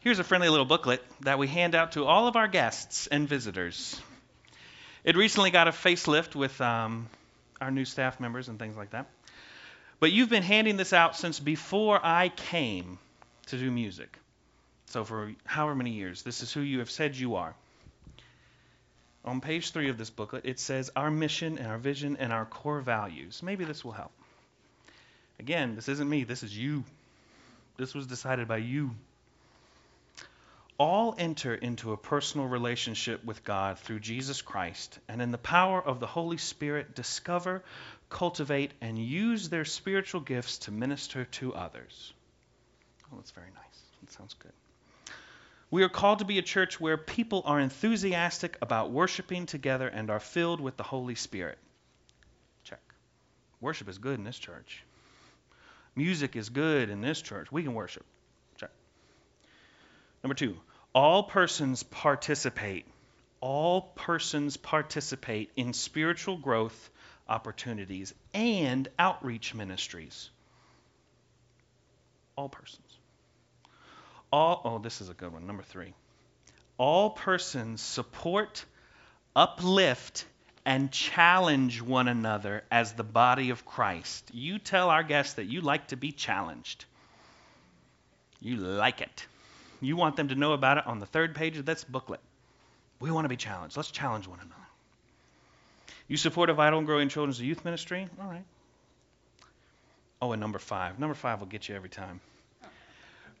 Here's 0.00 0.18
a 0.18 0.24
friendly 0.24 0.48
little 0.48 0.66
booklet 0.66 1.00
that 1.20 1.38
we 1.38 1.46
hand 1.46 1.74
out 1.74 1.92
to 1.92 2.04
all 2.04 2.26
of 2.26 2.34
our 2.34 2.48
guests 2.48 3.06
and 3.06 3.28
visitors. 3.28 4.00
It 5.04 5.16
recently 5.16 5.50
got 5.50 5.68
a 5.68 5.70
facelift 5.70 6.34
with 6.34 6.60
um, 6.60 7.08
our 7.60 7.70
new 7.70 7.84
staff 7.84 8.18
members 8.18 8.48
and 8.48 8.58
things 8.58 8.76
like 8.76 8.90
that. 8.90 9.08
But 10.00 10.10
you've 10.10 10.28
been 10.28 10.42
handing 10.42 10.76
this 10.76 10.92
out 10.92 11.16
since 11.16 11.38
before 11.38 12.00
I 12.02 12.30
came 12.30 12.98
to 13.46 13.56
do 13.56 13.70
music. 13.70 14.18
So, 14.86 15.04
for 15.04 15.32
however 15.44 15.76
many 15.76 15.90
years, 15.90 16.22
this 16.22 16.42
is 16.42 16.52
who 16.52 16.60
you 16.60 16.80
have 16.80 16.90
said 16.90 17.16
you 17.16 17.36
are. 17.36 17.54
On 19.24 19.40
page 19.40 19.70
three 19.70 19.88
of 19.88 19.98
this 19.98 20.10
booklet, 20.10 20.44
it 20.46 20.58
says 20.58 20.90
our 20.96 21.10
mission 21.10 21.58
and 21.58 21.68
our 21.68 21.78
vision 21.78 22.16
and 22.18 22.32
our 22.32 22.44
core 22.44 22.80
values. 22.80 23.42
Maybe 23.42 23.64
this 23.64 23.84
will 23.84 23.92
help. 23.92 24.12
Again, 25.38 25.76
this 25.76 25.88
isn't 25.88 26.08
me, 26.08 26.24
this 26.24 26.42
is 26.42 26.56
you. 26.56 26.84
This 27.76 27.94
was 27.94 28.06
decided 28.06 28.48
by 28.48 28.58
you. 28.58 28.90
All 30.78 31.14
enter 31.16 31.54
into 31.54 31.92
a 31.92 31.96
personal 31.96 32.48
relationship 32.48 33.24
with 33.24 33.44
God 33.44 33.78
through 33.78 34.00
Jesus 34.00 34.42
Christ, 34.42 34.98
and 35.08 35.22
in 35.22 35.30
the 35.30 35.38
power 35.38 35.80
of 35.80 36.00
the 36.00 36.06
Holy 36.06 36.38
Spirit, 36.38 36.94
discover, 36.94 37.62
cultivate, 38.10 38.72
and 38.80 38.98
use 38.98 39.48
their 39.48 39.64
spiritual 39.64 40.20
gifts 40.20 40.58
to 40.58 40.72
minister 40.72 41.24
to 41.24 41.54
others. 41.54 42.12
Oh, 43.12 43.16
that's 43.16 43.30
very 43.30 43.50
nice. 43.54 43.82
That 44.00 44.12
sounds 44.12 44.34
good. 44.34 44.52
We 45.72 45.84
are 45.84 45.88
called 45.88 46.18
to 46.18 46.26
be 46.26 46.36
a 46.36 46.42
church 46.42 46.78
where 46.78 46.98
people 46.98 47.44
are 47.46 47.58
enthusiastic 47.58 48.58
about 48.60 48.90
worshiping 48.90 49.46
together 49.46 49.88
and 49.88 50.10
are 50.10 50.20
filled 50.20 50.60
with 50.60 50.76
the 50.76 50.82
Holy 50.82 51.14
Spirit. 51.14 51.56
Check. 52.62 52.82
Worship 53.58 53.88
is 53.88 53.96
good 53.96 54.18
in 54.18 54.24
this 54.24 54.38
church. 54.38 54.84
Music 55.96 56.36
is 56.36 56.50
good 56.50 56.90
in 56.90 57.00
this 57.00 57.22
church. 57.22 57.50
We 57.50 57.62
can 57.62 57.72
worship. 57.72 58.04
Check. 58.58 58.68
Number 60.22 60.34
two, 60.34 60.58
all 60.94 61.22
persons 61.22 61.82
participate. 61.82 62.84
All 63.40 63.80
persons 63.80 64.58
participate 64.58 65.52
in 65.56 65.72
spiritual 65.72 66.36
growth 66.36 66.90
opportunities 67.26 68.12
and 68.34 68.88
outreach 68.98 69.54
ministries. 69.54 70.28
All 72.36 72.50
persons. 72.50 72.91
All, 74.32 74.62
oh, 74.64 74.78
this 74.78 75.00
is 75.00 75.08
a 75.08 75.14
good 75.14 75.32
one. 75.32 75.46
Number 75.46 75.62
three. 75.62 75.92
All 76.78 77.10
persons 77.10 77.80
support, 77.80 78.64
uplift, 79.36 80.24
and 80.64 80.90
challenge 80.90 81.82
one 81.82 82.08
another 82.08 82.64
as 82.70 82.92
the 82.92 83.04
body 83.04 83.50
of 83.50 83.66
Christ. 83.66 84.30
You 84.32 84.58
tell 84.58 84.88
our 84.88 85.02
guests 85.02 85.34
that 85.34 85.44
you 85.44 85.60
like 85.60 85.88
to 85.88 85.96
be 85.96 86.12
challenged. 86.12 86.84
You 88.40 88.56
like 88.56 89.00
it. 89.00 89.26
You 89.80 89.96
want 89.96 90.16
them 90.16 90.28
to 90.28 90.34
know 90.34 90.52
about 90.52 90.78
it 90.78 90.86
on 90.86 91.00
the 91.00 91.06
third 91.06 91.34
page 91.34 91.58
of 91.58 91.66
this 91.66 91.84
booklet. 91.84 92.20
We 93.00 93.10
want 93.10 93.24
to 93.24 93.28
be 93.28 93.36
challenged. 93.36 93.76
Let's 93.76 93.90
challenge 93.90 94.28
one 94.28 94.38
another. 94.38 94.54
You 96.08 96.16
support 96.16 96.50
a 96.50 96.54
vital 96.54 96.78
and 96.78 96.86
growing 96.86 97.08
children's 97.08 97.40
youth 97.40 97.64
ministry? 97.64 98.08
All 98.20 98.28
right. 98.28 98.44
Oh, 100.20 100.32
and 100.32 100.40
number 100.40 100.58
five. 100.58 100.98
Number 100.98 101.14
five 101.14 101.40
will 101.40 101.48
get 101.48 101.68
you 101.68 101.74
every 101.74 101.88
time. 101.88 102.20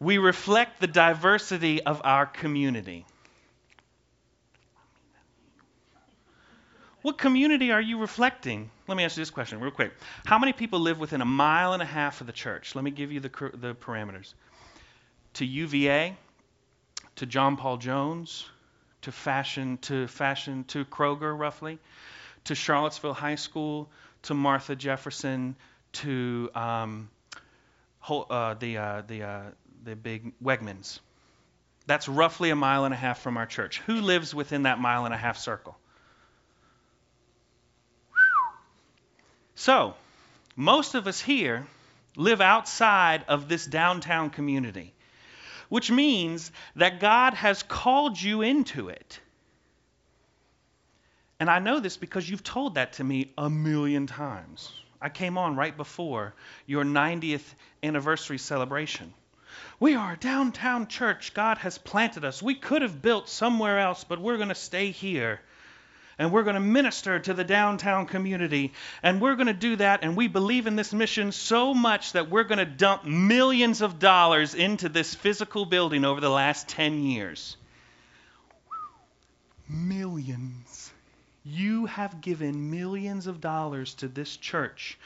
We 0.02 0.18
reflect 0.18 0.80
the 0.80 0.88
diversity 0.88 1.80
of 1.80 2.00
our 2.02 2.26
community. 2.26 3.06
What 7.02 7.18
community 7.18 7.70
are 7.70 7.80
you 7.80 8.00
reflecting? 8.00 8.68
Let 8.88 8.96
me 8.96 9.04
ask 9.04 9.16
you 9.16 9.20
this 9.20 9.30
question 9.30 9.60
real 9.60 9.70
quick. 9.70 9.92
How 10.26 10.40
many 10.40 10.52
people 10.52 10.80
live 10.80 10.98
within 10.98 11.20
a 11.20 11.24
mile 11.24 11.72
and 11.72 11.80
a 11.80 11.86
half 11.86 12.20
of 12.20 12.26
the 12.26 12.32
church? 12.32 12.74
Let 12.74 12.82
me 12.82 12.90
give 12.90 13.12
you 13.12 13.20
the, 13.20 13.28
the 13.54 13.76
parameters. 13.76 14.34
To 15.34 15.46
UVA, 15.46 16.16
to 17.16 17.26
John 17.26 17.56
Paul 17.56 17.76
Jones, 17.76 18.48
to 19.02 19.12
Fashion, 19.12 19.78
to 19.82 20.08
Fashion, 20.08 20.64
to 20.64 20.84
Kroger, 20.84 21.38
roughly, 21.38 21.78
to 22.44 22.56
Charlottesville 22.56 23.14
High 23.14 23.36
School, 23.36 23.88
to 24.22 24.34
Martha 24.34 24.74
Jefferson, 24.74 25.54
to 25.92 26.50
um, 26.56 27.08
uh, 28.08 28.54
the 28.54 28.78
uh, 28.78 29.02
the 29.06 29.22
uh, 29.22 29.42
the 29.84 29.96
big 29.96 30.32
Wegmans. 30.42 31.00
That's 31.86 32.08
roughly 32.08 32.50
a 32.50 32.56
mile 32.56 32.84
and 32.84 32.94
a 32.94 32.96
half 32.96 33.20
from 33.20 33.36
our 33.36 33.46
church. 33.46 33.80
Who 33.86 34.00
lives 34.00 34.34
within 34.34 34.64
that 34.64 34.78
mile 34.78 35.04
and 35.04 35.12
a 35.12 35.16
half 35.16 35.38
circle? 35.38 35.76
So, 39.54 39.94
most 40.56 40.94
of 40.94 41.06
us 41.06 41.20
here 41.20 41.66
live 42.16 42.40
outside 42.40 43.24
of 43.28 43.48
this 43.48 43.66
downtown 43.66 44.30
community, 44.30 44.94
which 45.68 45.90
means 45.90 46.52
that 46.76 47.00
God 47.00 47.34
has 47.34 47.62
called 47.62 48.20
you 48.20 48.42
into 48.42 48.88
it. 48.88 49.20
And 51.40 51.50
I 51.50 51.58
know 51.58 51.80
this 51.80 51.96
because 51.96 52.28
you've 52.28 52.44
told 52.44 52.76
that 52.76 52.94
to 52.94 53.04
me 53.04 53.32
a 53.36 53.50
million 53.50 54.06
times. 54.06 54.72
I 55.00 55.08
came 55.08 55.36
on 55.36 55.56
right 55.56 55.76
before 55.76 56.34
your 56.66 56.84
90th 56.84 57.44
anniversary 57.82 58.38
celebration. 58.38 59.12
We 59.82 59.96
are 59.96 60.12
a 60.12 60.16
downtown 60.16 60.86
church. 60.86 61.34
God 61.34 61.58
has 61.58 61.76
planted 61.76 62.24
us. 62.24 62.40
We 62.40 62.54
could 62.54 62.82
have 62.82 63.02
built 63.02 63.28
somewhere 63.28 63.80
else, 63.80 64.04
but 64.04 64.20
we're 64.20 64.36
going 64.36 64.48
to 64.48 64.54
stay 64.54 64.92
here. 64.92 65.40
And 66.20 66.30
we're 66.30 66.44
going 66.44 66.54
to 66.54 66.60
minister 66.60 67.18
to 67.18 67.34
the 67.34 67.42
downtown 67.42 68.06
community. 68.06 68.74
And 69.02 69.20
we're 69.20 69.34
going 69.34 69.48
to 69.48 69.52
do 69.52 69.74
that. 69.74 70.04
And 70.04 70.16
we 70.16 70.28
believe 70.28 70.68
in 70.68 70.76
this 70.76 70.92
mission 70.92 71.32
so 71.32 71.74
much 71.74 72.12
that 72.12 72.30
we're 72.30 72.44
going 72.44 72.60
to 72.60 72.64
dump 72.64 73.04
millions 73.06 73.80
of 73.80 73.98
dollars 73.98 74.54
into 74.54 74.88
this 74.88 75.16
physical 75.16 75.64
building 75.64 76.04
over 76.04 76.20
the 76.20 76.30
last 76.30 76.68
10 76.68 77.02
years. 77.02 77.56
Millions. 79.68 80.92
You 81.44 81.86
have 81.86 82.20
given 82.20 82.70
millions 82.70 83.26
of 83.26 83.40
dollars 83.40 83.94
to 83.94 84.06
this 84.06 84.36
church 84.36 84.96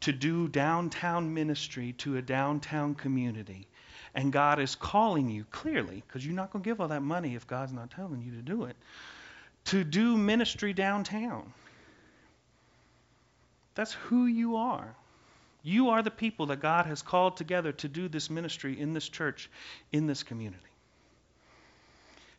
to 0.00 0.10
do 0.10 0.48
downtown 0.48 1.32
ministry 1.32 1.92
to 1.98 2.16
a 2.16 2.22
downtown 2.22 2.96
community. 2.96 3.68
And 4.16 4.32
God 4.32 4.58
is 4.58 4.74
calling 4.74 5.28
you 5.28 5.44
clearly, 5.50 6.02
because 6.06 6.24
you're 6.24 6.34
not 6.34 6.50
going 6.50 6.62
to 6.62 6.68
give 6.68 6.80
all 6.80 6.88
that 6.88 7.02
money 7.02 7.34
if 7.34 7.46
God's 7.46 7.74
not 7.74 7.90
telling 7.90 8.22
you 8.22 8.32
to 8.32 8.42
do 8.42 8.64
it, 8.64 8.74
to 9.66 9.84
do 9.84 10.16
ministry 10.16 10.72
downtown. 10.72 11.52
That's 13.74 13.92
who 13.92 14.24
you 14.24 14.56
are. 14.56 14.96
You 15.62 15.90
are 15.90 16.02
the 16.02 16.10
people 16.10 16.46
that 16.46 16.60
God 16.60 16.86
has 16.86 17.02
called 17.02 17.36
together 17.36 17.72
to 17.72 17.88
do 17.88 18.08
this 18.08 18.30
ministry 18.30 18.80
in 18.80 18.94
this 18.94 19.06
church, 19.06 19.50
in 19.92 20.06
this 20.06 20.22
community. 20.22 20.62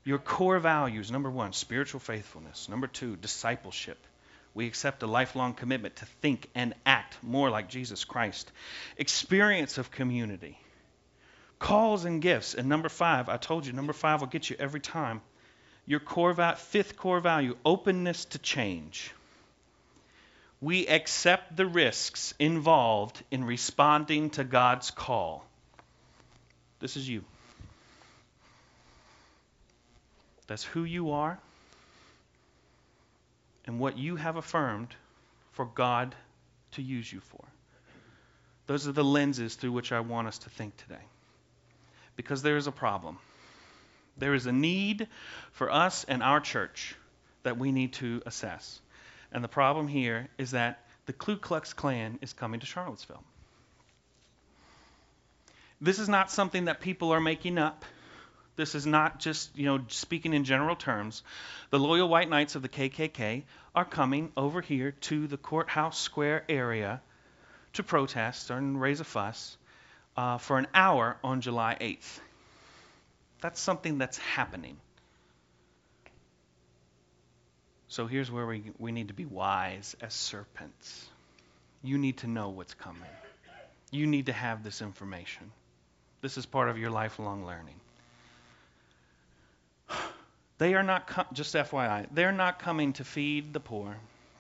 Your 0.04 0.18
core 0.18 0.58
values 0.58 1.12
number 1.12 1.30
one, 1.30 1.54
spiritual 1.54 2.00
faithfulness. 2.00 2.70
Number 2.70 2.88
two, 2.88 3.18
discipleship. 3.18 4.00
We 4.56 4.66
accept 4.66 5.04
a 5.04 5.08
lifelong 5.08 5.54
commitment 5.54 5.98
to 5.98 6.06
think 6.22 6.50
and 6.56 6.74
act 6.88 7.18
more 7.22 7.52
like 7.52 7.70
Jesus 7.70 8.04
Christ. 8.04 8.52
Experience 8.98 9.78
of 9.78 9.92
community 9.92 10.58
calls 11.60 12.06
and 12.06 12.22
gifts. 12.22 12.54
And 12.54 12.70
number 12.70 12.90
five, 12.90 13.30
I 13.30 13.38
told 13.38 13.66
you, 13.66 13.74
number 13.74 13.94
five 13.94 14.22
will 14.22 14.28
get 14.28 14.50
you 14.50 14.56
every 14.60 14.80
time. 14.80 15.22
Your 15.86 16.00
core 16.00 16.34
va- 16.34 16.56
fifth 16.58 16.98
core 16.98 17.20
value, 17.20 17.56
openness 17.66 18.26
to 18.26 18.40
change. 18.40 19.12
We 20.60 20.88
accept 20.88 21.56
the 21.56 21.66
risks 21.66 22.34
involved 22.40 23.24
in 23.32 23.44
responding 23.44 24.32
to 24.32 24.44
God's 24.44 24.92
call. 24.92 25.46
This 26.80 26.98
is 26.98 27.08
you. 27.08 27.24
That's 30.48 30.64
who 30.64 30.84
you 30.84 31.12
are 31.12 31.38
and 33.66 33.80
what 33.80 33.98
you 33.98 34.16
have 34.16 34.38
affirmed 34.38 34.96
for 35.52 35.66
God 35.66 36.16
to 36.72 36.82
use 36.82 37.12
you 37.12 37.20
for. 37.20 37.44
Those 38.66 38.88
are 38.88 38.94
the 38.94 39.04
lenses 39.04 39.56
through 39.56 39.74
which 39.74 39.92
I 39.92 40.00
want 40.00 40.28
us 40.28 40.40
to 40.40 40.50
think 40.50 40.76
today 40.78 41.04
because 42.18 42.42
there 42.42 42.58
is 42.58 42.68
a 42.68 42.72
problem. 42.72 43.18
There 44.18 44.34
is 44.34 44.48
a 44.48 44.52
need 44.52 45.08
for 45.54 45.72
us 45.72 46.04
and 46.04 46.22
our 46.22 46.42
church 46.42 46.96
that 47.44 47.58
we 47.58 47.72
need 47.72 47.94
to 47.94 48.22
assess. 48.26 48.82
And 49.32 49.44
the 49.44 49.48
problem 49.48 49.88
here 49.88 50.28
is 50.38 50.52
that 50.52 50.84
the 51.06 51.14
Ku 51.14 51.38
Klux 51.38 51.74
Klan 51.74 52.20
is 52.22 52.34
coming 52.34 52.60
to 52.60 52.66
Charlottesville. 52.66 53.24
This 55.80 56.00
is 56.00 56.10
not 56.10 56.32
something 56.32 56.66
that 56.66 56.82
people 56.82 57.12
are 57.12 57.22
making 57.22 57.58
up. 57.58 57.86
This 58.56 58.74
is 58.74 58.88
not 58.88 59.20
just, 59.20 59.56
you 59.56 59.66
know, 59.66 59.82
speaking 59.90 60.34
in 60.34 60.44
general 60.44 60.76
terms. 60.76 61.22
The 61.70 61.78
Loyal 61.78 62.10
White 62.10 62.30
Knights 62.30 62.56
of 62.56 62.64
the 62.64 62.70
KKK 62.70 63.44
are 63.76 63.86
coming 63.86 64.32
over 64.36 64.62
here 64.62 64.92
to 64.92 65.28
the 65.28 65.38
courthouse 65.38 66.00
square 66.00 66.44
area 66.50 67.02
to 67.74 67.84
protest 67.84 68.50
and 68.50 68.82
raise 68.82 69.00
a 69.00 69.04
fuss 69.04 69.56
uh, 70.18 70.40
for 70.40 70.58
an 70.58 70.68
hour 70.74 71.16
on 71.24 71.42
July 71.42 71.78
8th. 71.80 72.20
That's 73.40 73.62
something 73.62 74.00
that's 74.00 74.18
happening. 74.18 74.78
So 77.88 78.08
here's 78.08 78.30
where 78.30 78.46
we, 78.46 78.64
we 78.80 78.92
need 78.92 79.10
to 79.10 79.14
be 79.14 79.26
wise 79.26 79.96
as 80.02 80.14
serpents. 80.14 81.06
You 81.84 81.98
need 81.98 82.18
to 82.18 82.28
know 82.28 82.50
what's 82.50 82.74
coming. 82.74 83.02
You 83.92 84.08
need 84.08 84.26
to 84.26 84.34
have 84.34 84.64
this 84.64 84.82
information. 84.82 85.52
This 86.22 86.38
is 86.38 86.46
part 86.46 86.68
of 86.68 86.78
your 86.78 86.90
lifelong 86.90 87.46
learning. 87.46 87.80
They 90.60 90.74
are 90.74 90.82
not, 90.82 91.06
com- 91.06 91.28
just 91.34 91.54
FYI, 91.54 92.08
they're 92.12 92.32
not 92.32 92.58
coming 92.58 92.94
to 92.94 93.04
feed 93.04 93.54
the 93.54 93.60
poor, 93.60 93.96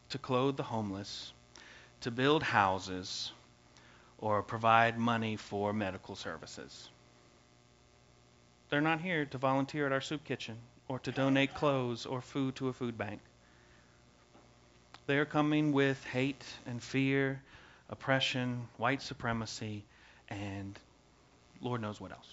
to 0.09 0.17
clothe 0.17 0.57
the 0.57 0.63
homeless, 0.63 1.31
to 2.01 2.09
build 2.09 2.41
houses, 2.41 3.31
or 4.19 4.41
provide 4.43 4.97
money 4.97 5.35
for 5.35 5.73
medical 5.73 6.15
services. 6.15 6.89
They're 8.69 8.81
not 8.81 8.99
here 8.99 9.25
to 9.25 9.37
volunteer 9.37 9.85
at 9.85 9.91
our 9.91 10.01
soup 10.01 10.23
kitchen 10.23 10.57
or 10.87 10.99
to 10.99 11.11
donate 11.11 11.53
clothes 11.53 12.05
or 12.05 12.21
food 12.21 12.55
to 12.57 12.67
a 12.69 12.73
food 12.73 12.97
bank. 12.97 13.21
They 15.05 15.17
are 15.17 15.25
coming 15.25 15.71
with 15.71 16.03
hate 16.05 16.43
and 16.65 16.83
fear, 16.83 17.41
oppression, 17.89 18.67
white 18.77 19.01
supremacy, 19.01 19.85
and 20.29 20.77
Lord 21.61 21.81
knows 21.81 22.01
what 22.01 22.11
else. 22.11 22.27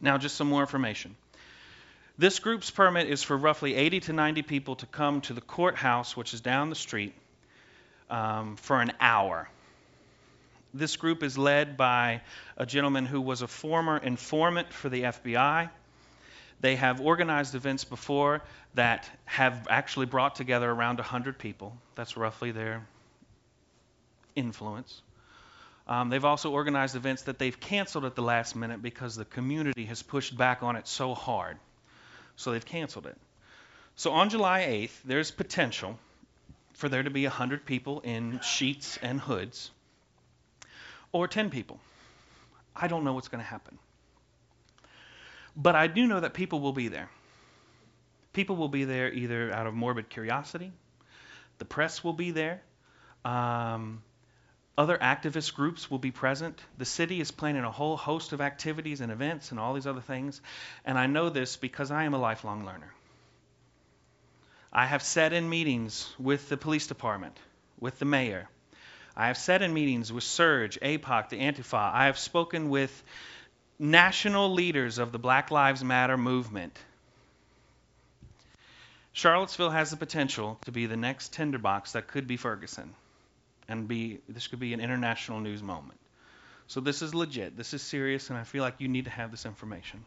Now, 0.00 0.16
just 0.16 0.36
some 0.36 0.48
more 0.48 0.60
information. 0.60 1.16
This 2.16 2.38
group's 2.38 2.70
permit 2.70 3.08
is 3.08 3.22
for 3.22 3.36
roughly 3.36 3.74
80 3.74 4.00
to 4.00 4.12
90 4.12 4.42
people 4.42 4.76
to 4.76 4.86
come 4.86 5.22
to 5.22 5.32
the 5.32 5.40
courthouse, 5.40 6.16
which 6.16 6.34
is 6.34 6.40
down 6.40 6.68
the 6.70 6.76
street, 6.76 7.14
um, 8.08 8.56
for 8.56 8.80
an 8.80 8.92
hour. 9.00 9.48
This 10.72 10.96
group 10.96 11.22
is 11.22 11.36
led 11.36 11.76
by 11.76 12.22
a 12.56 12.64
gentleman 12.64 13.06
who 13.06 13.20
was 13.20 13.42
a 13.42 13.48
former 13.48 13.98
informant 13.98 14.72
for 14.72 14.88
the 14.88 15.02
FBI. 15.02 15.70
They 16.60 16.76
have 16.76 17.00
organized 17.00 17.54
events 17.54 17.84
before 17.84 18.42
that 18.74 19.10
have 19.24 19.66
actually 19.68 20.06
brought 20.06 20.36
together 20.36 20.70
around 20.70 20.98
100 20.98 21.38
people. 21.38 21.76
That's 21.94 22.16
roughly 22.16 22.52
their 22.52 22.86
influence. 24.36 25.02
Um, 25.88 26.08
they've 26.08 26.24
also 26.24 26.52
organized 26.52 26.94
events 26.94 27.22
that 27.22 27.38
they've 27.38 27.58
canceled 27.58 28.04
at 28.04 28.14
the 28.14 28.22
last 28.22 28.54
minute 28.54 28.80
because 28.80 29.16
the 29.16 29.24
community 29.24 29.86
has 29.86 30.02
pushed 30.02 30.36
back 30.36 30.62
on 30.62 30.76
it 30.76 30.86
so 30.86 31.14
hard. 31.14 31.58
So 32.36 32.52
they've 32.52 32.64
canceled 32.64 33.06
it. 33.06 33.16
So 33.96 34.12
on 34.12 34.30
July 34.30 34.62
8th, 34.62 35.02
there's 35.04 35.30
potential 35.30 35.98
for 36.74 36.88
there 36.88 37.02
to 37.02 37.10
be 37.10 37.24
100 37.24 37.66
people 37.66 38.00
in 38.00 38.40
sheets 38.40 38.98
and 39.02 39.20
hoods, 39.20 39.70
or 41.12 41.28
10 41.28 41.50
people. 41.50 41.80
I 42.74 42.88
don't 42.88 43.04
know 43.04 43.12
what's 43.12 43.28
going 43.28 43.42
to 43.42 43.50
happen. 43.50 43.78
But 45.56 45.74
I 45.74 45.86
do 45.86 46.06
know 46.06 46.20
that 46.20 46.34
people 46.34 46.60
will 46.60 46.72
be 46.72 46.88
there. 46.88 47.10
People 48.32 48.56
will 48.56 48.68
be 48.68 48.84
there 48.84 49.12
either 49.12 49.52
out 49.52 49.66
of 49.66 49.74
morbid 49.74 50.08
curiosity, 50.08 50.72
the 51.58 51.64
press 51.64 52.04
will 52.04 52.12
be 52.12 52.30
there, 52.30 52.62
um, 53.24 54.02
other 54.78 54.96
activist 54.96 55.54
groups 55.54 55.90
will 55.90 55.98
be 55.98 56.10
present. 56.10 56.58
The 56.78 56.84
city 56.84 57.20
is 57.20 57.30
planning 57.30 57.64
a 57.64 57.70
whole 57.70 57.96
host 57.96 58.32
of 58.32 58.40
activities 58.40 59.02
and 59.02 59.12
events 59.12 59.50
and 59.50 59.60
all 59.60 59.74
these 59.74 59.86
other 59.86 60.00
things. 60.00 60.40
And 60.86 60.96
I 60.96 61.06
know 61.06 61.28
this 61.28 61.56
because 61.56 61.90
I 61.90 62.04
am 62.04 62.14
a 62.14 62.18
lifelong 62.18 62.64
learner. 62.64 62.94
I 64.72 64.86
have 64.86 65.02
sat 65.02 65.32
in 65.32 65.50
meetings 65.50 66.08
with 66.18 66.48
the 66.48 66.56
police 66.56 66.86
department, 66.86 67.36
with 67.78 67.98
the 67.98 68.04
mayor. 68.04 68.48
I 69.16 69.26
have 69.26 69.36
sat 69.36 69.62
in 69.62 69.74
meetings 69.74 70.12
with 70.12 70.24
SURJ, 70.24 70.78
AIPAC, 70.80 71.28
the 71.28 71.40
Antifa. 71.40 71.92
I 71.92 72.06
have 72.06 72.18
spoken 72.18 72.70
with 72.70 73.02
national 73.78 74.52
leaders 74.52 74.98
of 74.98 75.12
the 75.12 75.18
Black 75.18 75.50
Lives 75.50 75.82
Matter 75.82 76.16
movement. 76.16 76.78
Charlottesville 79.12 79.70
has 79.70 79.90
the 79.90 79.96
potential 79.96 80.58
to 80.64 80.72
be 80.72 80.86
the 80.86 80.96
next 80.96 81.32
tinderbox 81.32 81.92
that 81.92 82.06
could 82.06 82.26
be 82.26 82.36
Ferguson 82.36 82.94
and 83.68 83.88
be 83.88 84.20
this 84.28 84.46
could 84.48 84.60
be 84.60 84.72
an 84.74 84.80
international 84.80 85.40
news 85.40 85.62
moment. 85.62 85.98
So 86.68 86.80
this 86.80 87.02
is 87.02 87.14
legit. 87.14 87.56
This 87.56 87.74
is 87.74 87.82
serious, 87.82 88.30
and 88.30 88.38
I 88.38 88.44
feel 88.44 88.62
like 88.62 88.76
you 88.78 88.88
need 88.88 89.06
to 89.06 89.10
have 89.10 89.30
this 89.30 89.44
information. 89.44 90.04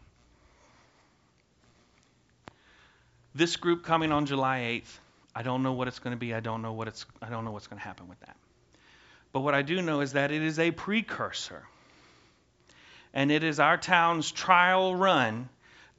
This 3.34 3.56
group 3.56 3.84
coming 3.84 4.12
on 4.12 4.26
July 4.26 4.80
8th, 4.82 4.98
I 5.34 5.42
don't 5.42 5.62
know 5.62 5.72
what 5.72 5.88
it's 5.88 5.98
going 5.98 6.16
to 6.16 6.18
be. 6.18 6.32
I 6.32 6.40
don't 6.40 6.62
know 6.62 6.72
what 6.72 6.88
it's 6.88 7.04
I 7.20 7.28
don't 7.28 7.44
know 7.44 7.50
what's 7.50 7.66
going 7.66 7.80
to 7.80 7.84
happen 7.84 8.08
with 8.08 8.20
that. 8.20 8.36
But 9.34 9.40
what 9.40 9.52
I 9.52 9.62
do 9.62 9.82
know 9.82 10.00
is 10.00 10.12
that 10.12 10.30
it 10.30 10.42
is 10.42 10.60
a 10.60 10.70
precursor. 10.70 11.64
And 13.12 13.32
it 13.32 13.42
is 13.42 13.58
our 13.58 13.76
town's 13.76 14.30
trial 14.30 14.94
run 14.94 15.48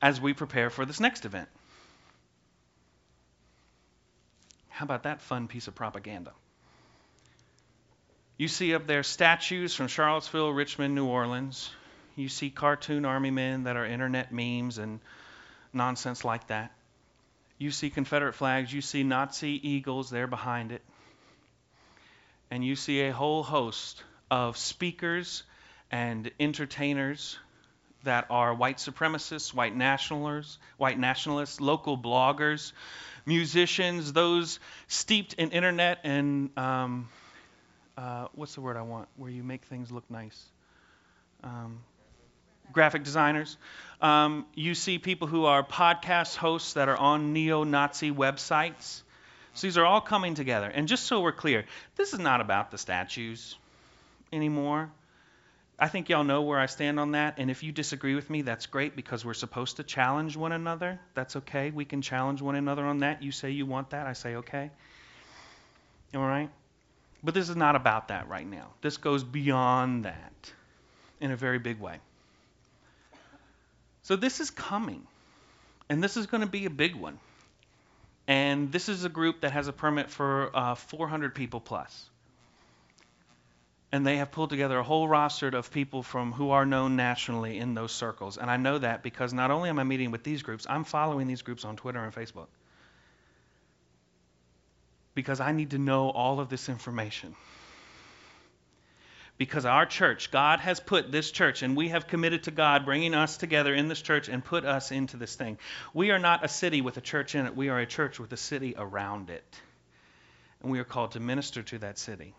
as 0.02 0.22
we 0.22 0.32
prepare 0.32 0.70
for 0.70 0.86
this 0.86 1.02
next 1.02 1.26
event. 1.26 1.50
How 4.70 4.86
about 4.86 5.04
that 5.04 5.22
fun 5.22 5.50
piece 5.50 5.68
of 5.68 5.76
propaganda? 5.76 6.32
You 8.38 8.48
see 8.48 8.74
up 8.74 8.88
there 8.88 9.04
statues 9.04 9.76
from 9.76 9.88
Charlottesville, 9.90 10.52
Richmond, 10.52 10.96
New 10.96 11.06
Orleans. 11.06 11.70
You 12.16 12.30
see 12.30 12.50
cartoon 12.50 13.04
army 13.04 13.32
men 13.32 13.66
that 13.66 13.76
are 13.76 13.86
internet 13.86 14.32
memes 14.32 14.78
and 14.78 15.02
nonsense 15.74 16.24
like 16.24 16.48
that. 16.48 16.72
You 17.58 17.72
see 17.72 17.90
Confederate 17.90 18.34
flags. 18.34 18.72
You 18.72 18.82
see 18.82 19.04
Nazi 19.04 19.60
eagles 19.62 20.10
there 20.10 20.28
behind 20.28 20.72
it. 20.72 20.82
And 22.56 22.64
you 22.64 22.78
see 22.78 23.02
a 23.02 23.12
whole 23.12 23.44
host 23.44 24.02
of 24.32 24.56
speakers 24.56 25.44
and 25.92 26.32
entertainers 26.40 27.38
that 28.06 28.28
are 28.30 28.54
white 28.54 28.78
supremacists, 28.78 29.54
white 29.54 29.76
nationalists, 29.76 30.58
white 30.78 30.98
nationalists, 30.98 31.60
local 31.60 31.98
bloggers, 31.98 32.72
musicians, 33.26 34.14
those 34.14 34.62
steeped 34.88 35.34
in 35.34 35.52
internet 35.52 36.00
and 36.06 36.58
um, 36.58 37.10
uh, 37.98 38.28
what's 38.36 38.56
the 38.56 38.62
word 38.62 38.78
I 38.78 38.84
want? 38.84 39.10
Where 39.18 39.30
you 39.30 39.44
make 39.44 39.66
things 39.66 39.92
look 39.92 40.10
nice. 40.10 40.42
Um, 41.44 41.82
graphic 42.72 43.04
designers. 43.04 43.58
Um, 44.00 44.46
you 44.56 44.76
see 44.76 44.98
people 44.98 45.28
who 45.28 45.44
are 45.44 45.62
podcast 45.62 46.38
hosts 46.38 46.76
that 46.76 46.88
are 46.88 46.96
on 46.96 47.34
neo 47.34 47.66
Nazi 47.66 48.12
websites. 48.12 49.02
So 49.56 49.68
these 49.68 49.78
are 49.78 49.86
all 49.86 50.02
coming 50.02 50.36
together. 50.36 50.68
And 50.68 50.88
just 50.88 51.06
so 51.06 51.22
we're 51.22 51.32
clear, 51.32 51.66
this 51.96 52.14
is 52.14 52.20
not 52.20 52.42
about 52.42 52.72
the 52.72 52.78
statues 52.78 53.56
anymore. 54.32 54.90
I 55.80 55.88
think 55.88 56.10
y'all 56.10 56.24
know 56.24 56.42
where 56.44 56.60
I 56.60 56.68
stand 56.68 57.00
on 57.00 57.12
that. 57.12 57.36
And 57.38 57.50
if 57.50 57.64
you 57.64 57.72
disagree 57.72 58.16
with 58.16 58.30
me, 58.30 58.44
that's 58.44 58.66
great 58.66 58.96
because 58.96 59.26
we're 59.26 59.34
supposed 59.34 59.78
to 59.78 59.84
challenge 59.84 60.38
one 60.38 60.52
another. 60.52 61.00
That's 61.14 61.38
okay. 61.38 61.72
We 61.72 61.86
can 61.86 62.02
challenge 62.02 62.42
one 62.42 62.56
another 62.56 62.86
on 62.86 63.00
that. 63.00 63.24
You 63.24 63.32
say 63.32 63.52
you 63.52 63.66
want 63.66 63.90
that, 63.90 64.08
I 64.08 64.14
say 64.14 64.36
okay. 64.36 64.72
All 66.14 66.22
right? 66.22 66.50
But 67.24 67.34
this 67.34 67.50
is 67.50 67.56
not 67.56 67.76
about 67.76 68.10
that 68.10 68.28
right 68.30 68.48
now. 68.48 68.68
This 68.82 68.98
goes 68.98 69.24
beyond 69.24 70.06
that 70.06 70.52
in 71.20 71.32
a 71.32 71.36
very 71.36 71.60
big 71.60 71.80
way. 71.80 71.98
So 74.04 74.16
this 74.16 74.40
is 74.40 74.50
coming. 74.52 75.02
And 75.90 76.04
this 76.04 76.18
is 76.18 76.26
going 76.28 76.42
to 76.42 76.48
be 76.48 76.66
a 76.66 76.70
big 76.70 76.96
one. 76.96 77.20
And 78.28 78.72
this 78.72 78.90
is 78.90 79.04
a 79.04 79.10
group 79.10 79.42
that 79.42 79.52
has 79.52 79.68
a 79.68 79.74
permit 79.74 80.10
for 80.10 80.50
uh, 80.56 80.76
400 80.76 81.36
people 81.36 81.60
plus. 81.60 82.10
And 83.92 84.06
they 84.06 84.18
have 84.18 84.32
pulled 84.32 84.50
together 84.50 84.78
a 84.78 84.84
whole 84.84 85.08
roster 85.08 85.48
of 85.48 85.72
people 85.72 86.04
from 86.04 86.32
who 86.34 86.50
are 86.50 86.66
known 86.66 86.96
nationally 86.96 87.60
in 87.60 87.76
those 87.76 87.92
circles. 87.92 88.38
And 88.38 88.50
I 88.50 88.58
know 88.58 88.78
that 88.80 89.04
because 89.04 89.32
not 89.32 89.52
only 89.52 89.70
am 89.70 89.80
I 89.80 89.84
meeting 89.84 90.12
with 90.12 90.24
these 90.24 90.42
groups, 90.42 90.66
I'm 90.68 90.84
following 90.84 91.28
these 91.28 91.44
groups 91.44 91.64
on 91.64 91.76
Twitter 91.76 92.04
and 92.04 92.14
Facebook 92.14 92.48
because 95.16 95.40
I 95.40 95.54
need 95.54 95.72
to 95.72 95.78
know 95.78 96.10
all 96.10 96.40
of 96.40 96.50
this 96.50 96.70
information. 96.70 97.36
Because 99.38 99.66
our 99.66 99.86
church, 99.86 100.32
God 100.32 100.62
has 100.62 100.80
put 100.80 101.12
this 101.12 101.30
church, 101.30 101.62
and 101.62 101.76
we 101.76 101.90
have 101.90 102.08
committed 102.08 102.44
to 102.44 102.52
God 102.52 102.86
bringing 102.86 103.14
us 103.14 103.36
together 103.36 103.74
in 103.74 103.90
this 103.90 104.02
church 104.02 104.30
and 104.30 104.44
put 104.44 104.64
us 104.64 104.92
into 104.92 105.18
this 105.18 105.36
thing. 105.36 105.58
We 105.94 106.12
are 106.12 106.20
not 106.20 106.46
a 106.46 106.48
city 106.48 106.80
with 106.82 106.96
a 106.96 107.02
church 107.02 107.36
in 107.36 107.46
it, 107.46 107.56
we 107.56 107.68
are 107.70 107.80
a 107.80 107.86
church 107.86 108.18
with 108.18 108.32
a 108.32 108.38
city 108.38 108.76
around 108.78 109.30
it. 109.30 109.44
And 110.62 110.72
we 110.72 110.80
are 110.80 110.86
called 110.86 111.12
to 111.12 111.20
minister 111.20 111.64
to 111.64 111.80
that 111.80 111.98
city. 111.98 112.34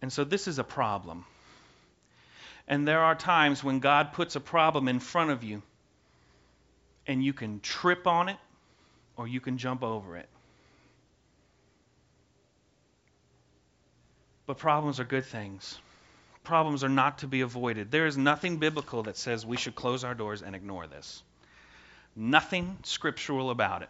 And 0.00 0.12
so 0.12 0.24
this 0.24 0.48
is 0.48 0.58
a 0.58 0.64
problem. 0.64 1.26
And 2.66 2.88
there 2.88 3.00
are 3.00 3.14
times 3.14 3.62
when 3.62 3.80
God 3.80 4.14
puts 4.14 4.36
a 4.36 4.40
problem 4.40 4.88
in 4.88 5.00
front 5.00 5.30
of 5.30 5.44
you, 5.44 5.62
and 7.06 7.22
you 7.22 7.34
can 7.34 7.60
trip 7.60 8.06
on 8.06 8.30
it 8.30 8.38
or 9.16 9.28
you 9.28 9.40
can 9.40 9.58
jump 9.58 9.82
over 9.82 10.16
it. 10.16 10.28
But 14.46 14.58
problems 14.58 15.00
are 15.00 15.04
good 15.04 15.24
things. 15.24 15.78
problems 16.42 16.84
are 16.84 16.90
not 16.90 17.18
to 17.20 17.26
be 17.26 17.40
avoided. 17.40 17.90
There 17.90 18.06
is 18.06 18.18
nothing 18.18 18.58
biblical 18.58 19.04
that 19.04 19.16
says 19.16 19.46
we 19.46 19.56
should 19.56 19.74
close 19.74 20.04
our 20.04 20.14
doors 20.14 20.42
and 20.42 20.54
ignore 20.54 20.86
this. 20.86 21.22
Nothing 22.14 22.76
scriptural 22.82 23.50
about 23.50 23.80
it. 23.80 23.88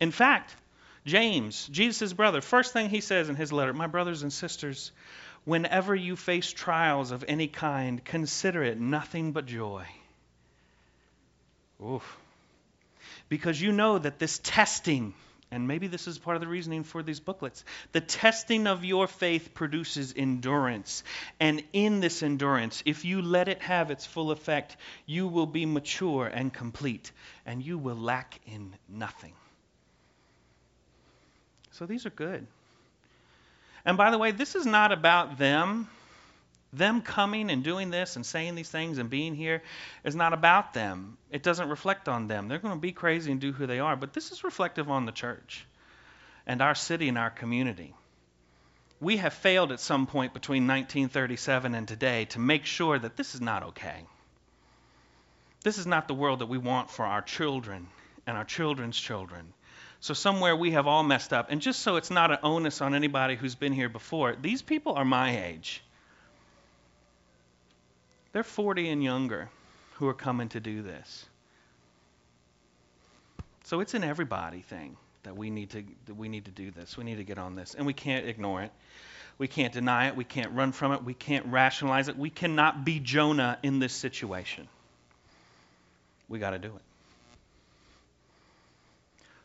In 0.00 0.12
fact, 0.12 0.54
James, 1.04 1.68
Jesus' 1.72 2.12
brother, 2.12 2.40
first 2.40 2.72
thing 2.72 2.88
he 2.88 3.00
says 3.00 3.28
in 3.28 3.34
his 3.34 3.52
letter, 3.52 3.72
My 3.72 3.88
brothers 3.88 4.22
and 4.22 4.32
sisters, 4.32 4.92
whenever 5.44 5.94
you 5.94 6.16
face 6.16 6.52
trials 6.52 7.10
of 7.10 7.24
any 7.26 7.48
kind, 7.48 8.02
consider 8.04 8.62
it 8.62 8.78
nothing 8.78 9.32
but 9.32 9.46
joy. 9.46 9.84
Oof. 11.84 12.16
Because 13.28 13.60
you 13.60 13.72
know 13.72 13.98
that 13.98 14.18
this 14.18 14.40
testing, 14.42 15.14
and 15.54 15.68
maybe 15.68 15.86
this 15.86 16.08
is 16.08 16.18
part 16.18 16.36
of 16.36 16.40
the 16.40 16.48
reasoning 16.48 16.82
for 16.82 17.00
these 17.00 17.20
booklets. 17.20 17.64
The 17.92 18.00
testing 18.00 18.66
of 18.66 18.84
your 18.84 19.06
faith 19.06 19.54
produces 19.54 20.12
endurance. 20.16 21.04
And 21.38 21.62
in 21.72 22.00
this 22.00 22.24
endurance, 22.24 22.82
if 22.84 23.04
you 23.04 23.22
let 23.22 23.46
it 23.46 23.62
have 23.62 23.92
its 23.92 24.04
full 24.04 24.32
effect, 24.32 24.76
you 25.06 25.28
will 25.28 25.46
be 25.46 25.64
mature 25.64 26.26
and 26.26 26.52
complete, 26.52 27.12
and 27.46 27.64
you 27.64 27.78
will 27.78 27.94
lack 27.96 28.40
in 28.46 28.74
nothing. 28.88 29.32
So 31.70 31.86
these 31.86 32.04
are 32.04 32.10
good. 32.10 32.44
And 33.84 33.96
by 33.96 34.10
the 34.10 34.18
way, 34.18 34.32
this 34.32 34.56
is 34.56 34.66
not 34.66 34.90
about 34.90 35.38
them. 35.38 35.88
Them 36.74 37.02
coming 37.02 37.50
and 37.50 37.62
doing 37.62 37.90
this 37.90 38.16
and 38.16 38.26
saying 38.26 38.56
these 38.56 38.68
things 38.68 38.98
and 38.98 39.08
being 39.08 39.34
here 39.34 39.62
is 40.02 40.16
not 40.16 40.32
about 40.32 40.74
them. 40.74 41.16
It 41.30 41.44
doesn't 41.44 41.68
reflect 41.68 42.08
on 42.08 42.26
them. 42.26 42.48
They're 42.48 42.58
going 42.58 42.74
to 42.74 42.80
be 42.80 42.92
crazy 42.92 43.30
and 43.30 43.40
do 43.40 43.52
who 43.52 43.66
they 43.66 43.78
are, 43.78 43.94
but 43.94 44.12
this 44.12 44.32
is 44.32 44.42
reflective 44.42 44.90
on 44.90 45.06
the 45.06 45.12
church 45.12 45.66
and 46.46 46.60
our 46.60 46.74
city 46.74 47.08
and 47.08 47.16
our 47.16 47.30
community. 47.30 47.94
We 49.00 49.18
have 49.18 49.34
failed 49.34 49.70
at 49.70 49.78
some 49.78 50.06
point 50.06 50.34
between 50.34 50.66
1937 50.66 51.74
and 51.76 51.86
today 51.86 52.24
to 52.26 52.40
make 52.40 52.64
sure 52.64 52.98
that 52.98 53.16
this 53.16 53.36
is 53.36 53.40
not 53.40 53.62
okay. 53.62 54.04
This 55.62 55.78
is 55.78 55.86
not 55.86 56.08
the 56.08 56.14
world 56.14 56.40
that 56.40 56.46
we 56.46 56.58
want 56.58 56.90
for 56.90 57.04
our 57.04 57.22
children 57.22 57.86
and 58.26 58.36
our 58.36 58.44
children's 58.44 58.98
children. 58.98 59.52
So, 60.00 60.12
somewhere 60.12 60.56
we 60.56 60.72
have 60.72 60.86
all 60.88 61.04
messed 61.04 61.32
up. 61.32 61.50
And 61.50 61.60
just 61.60 61.80
so 61.80 61.96
it's 61.96 62.10
not 62.10 62.32
an 62.32 62.38
onus 62.42 62.80
on 62.82 62.94
anybody 62.94 63.36
who's 63.36 63.54
been 63.54 63.72
here 63.72 63.88
before, 63.88 64.34
these 64.34 64.60
people 64.60 64.94
are 64.94 65.04
my 65.04 65.46
age. 65.46 65.83
They're 68.34 68.42
40 68.42 68.88
and 68.88 69.02
younger 69.02 69.48
who 69.94 70.08
are 70.08 70.14
coming 70.14 70.48
to 70.50 70.60
do 70.60 70.82
this. 70.82 71.24
So 73.62 73.78
it's 73.78 73.94
an 73.94 74.02
everybody 74.02 74.60
thing 74.60 74.96
that 75.22 75.36
we 75.36 75.50
need 75.50 75.70
to 75.70 75.84
that 76.06 76.14
we 76.14 76.28
need 76.28 76.46
to 76.46 76.50
do 76.50 76.72
this. 76.72 76.98
We 76.98 77.04
need 77.04 77.18
to 77.18 77.24
get 77.24 77.38
on 77.38 77.54
this, 77.54 77.76
and 77.76 77.86
we 77.86 77.92
can't 77.92 78.26
ignore 78.26 78.62
it. 78.62 78.72
We 79.38 79.46
can't 79.46 79.72
deny 79.72 80.08
it. 80.08 80.16
We 80.16 80.24
can't 80.24 80.50
run 80.50 80.72
from 80.72 80.92
it. 80.92 81.04
We 81.04 81.14
can't 81.14 81.46
rationalize 81.46 82.08
it. 82.08 82.18
We 82.18 82.28
cannot 82.28 82.84
be 82.84 82.98
Jonah 82.98 83.56
in 83.62 83.78
this 83.78 83.92
situation. 83.92 84.66
We 86.28 86.40
got 86.40 86.50
to 86.50 86.58
do 86.58 86.74
it. 86.74 86.82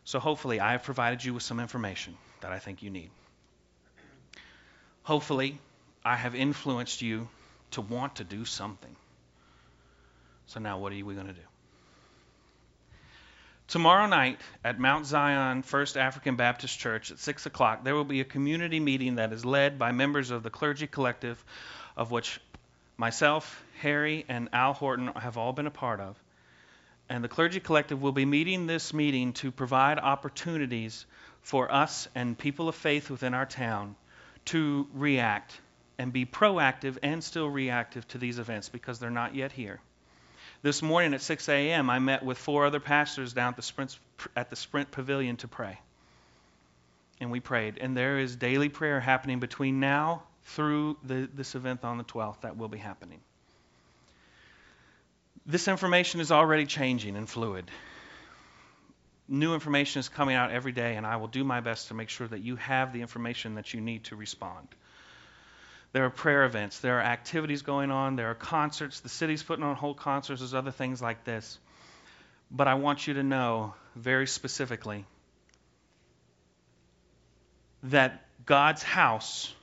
So 0.03 0.17
hopefully, 0.17 0.59
I 0.59 0.71
have 0.71 0.81
provided 0.81 1.23
you 1.23 1.35
with 1.35 1.43
some 1.43 1.59
information 1.59 2.17
that 2.41 2.51
I 2.51 2.57
think 2.57 2.81
you 2.81 2.89
need. 2.89 3.11
Hopefully, 5.03 5.59
I 6.03 6.15
have 6.15 6.33
influenced 6.33 7.03
you 7.03 7.27
to 7.71 7.81
want 7.81 8.15
to 8.15 8.23
do 8.23 8.45
something. 8.45 8.95
So 10.47 10.59
now 10.59 10.79
what 10.79 10.91
are 10.93 11.05
we 11.05 11.13
going 11.13 11.27
to 11.27 11.33
do? 11.33 11.39
Tomorrow 13.67 14.07
night 14.07 14.41
at 14.63 14.79
Mount 14.79 15.05
Zion 15.05 15.61
First 15.61 15.95
African 15.95 16.35
Baptist 16.35 16.79
Church 16.79 17.11
at 17.11 17.19
6 17.19 17.45
o'clock, 17.45 17.83
there 17.83 17.93
will 17.93 18.03
be 18.03 18.19
a 18.19 18.25
community 18.25 18.79
meeting 18.79 19.15
that 19.15 19.31
is 19.31 19.45
led 19.45 19.77
by 19.77 19.91
members 19.91 20.31
of 20.31 20.41
the 20.41 20.49
clergy 20.49 20.87
collective, 20.87 21.43
of 21.95 22.09
which 22.09 22.41
myself, 22.97 23.63
Harry, 23.79 24.25
and 24.27 24.49
Al 24.53 24.73
Horton 24.73 25.07
have 25.15 25.37
all 25.37 25.53
been 25.53 25.67
a 25.67 25.71
part 25.71 25.99
of. 25.99 26.17
And 27.09 27.23
the 27.23 27.27
clergy 27.27 27.59
collective 27.59 28.01
will 28.01 28.11
be 28.11 28.25
meeting 28.25 28.65
this 28.65 28.91
meeting 28.91 29.33
to 29.33 29.51
provide 29.51 29.99
opportunities 29.99 31.05
for 31.43 31.71
us 31.71 32.07
and 32.15 32.35
people 32.35 32.69
of 32.69 32.75
faith 32.75 33.11
within 33.11 33.35
our 33.35 33.45
town 33.45 33.95
to 34.45 34.87
react 34.95 35.59
and 35.99 36.13
be 36.13 36.25
proactive 36.25 36.97
and 37.03 37.21
still 37.21 37.49
reactive 37.49 38.07
to 38.07 38.17
these 38.17 38.39
events 38.39 38.69
because 38.69 38.99
they're 38.99 39.11
not 39.11 39.35
yet 39.35 39.51
here. 39.51 39.81
This 40.61 40.81
morning 40.81 41.13
at 41.13 41.21
6 41.21 41.49
a.m., 41.49 41.89
I 41.89 41.99
met 41.99 42.23
with 42.23 42.37
four 42.37 42.65
other 42.65 42.79
pastors 42.79 43.33
down 43.33 43.49
at 43.49 43.55
the, 43.57 43.61
Sprint, 43.61 43.99
at 44.35 44.49
the 44.49 44.55
Sprint 44.55 44.91
Pavilion 44.91 45.35
to 45.37 45.49
pray. 45.49 45.77
And 47.19 47.31
we 47.31 47.41
prayed. 47.41 47.77
And 47.79 47.95
there 47.95 48.17
is 48.17 48.37
daily 48.37 48.69
prayer 48.69 49.01
happening 49.01 49.41
between 49.41 49.81
now 49.81 50.23
through 50.45 50.97
the, 51.03 51.29
this 51.33 51.55
event 51.55 51.83
on 51.83 51.97
the 51.97 52.05
12th 52.05 52.41
that 52.41 52.57
will 52.57 52.69
be 52.69 52.77
happening. 52.77 53.19
This 55.45 55.67
information 55.67 56.21
is 56.21 56.31
already 56.31 56.65
changing 56.65 57.17
and 57.17 57.29
fluid. 57.29 57.69
New 59.27 59.53
information 59.53 59.99
is 59.99 60.07
coming 60.07 60.35
out 60.35 60.51
every 60.51 60.71
day, 60.71 60.95
and 60.95 61.05
I 61.05 61.17
will 61.17 61.27
do 61.27 61.43
my 61.43 61.59
best 61.59 61.89
to 61.89 61.93
make 61.93 62.09
sure 62.09 62.27
that 62.27 62.39
you 62.39 62.55
have 62.55 62.93
the 62.93 63.01
information 63.01 63.55
that 63.55 63.73
you 63.73 63.81
need 63.81 64.05
to 64.05 64.15
respond. 64.15 64.67
There 65.91 66.05
are 66.05 66.09
prayer 66.09 66.45
events. 66.45 66.79
There 66.79 66.99
are 66.99 67.01
activities 67.01 67.63
going 67.63 67.89
on. 67.89 68.15
There 68.15 68.29
are 68.29 68.35
concerts. 68.35 68.99
The 68.99 69.09
city's 69.09 69.41
putting 69.41 69.63
on 69.63 69.75
whole 69.75 69.95
concerts. 69.95 70.41
There's 70.41 70.53
other 70.53 70.71
things 70.71 71.01
like 71.01 71.23
this. 71.23 71.57
But 72.51 72.67
I 72.67 72.75
want 72.75 73.07
you 73.07 73.15
to 73.15 73.23
know 73.23 73.73
very 73.95 74.27
specifically 74.27 75.05
that 77.83 78.25
God's 78.45 78.83
house 78.83 79.53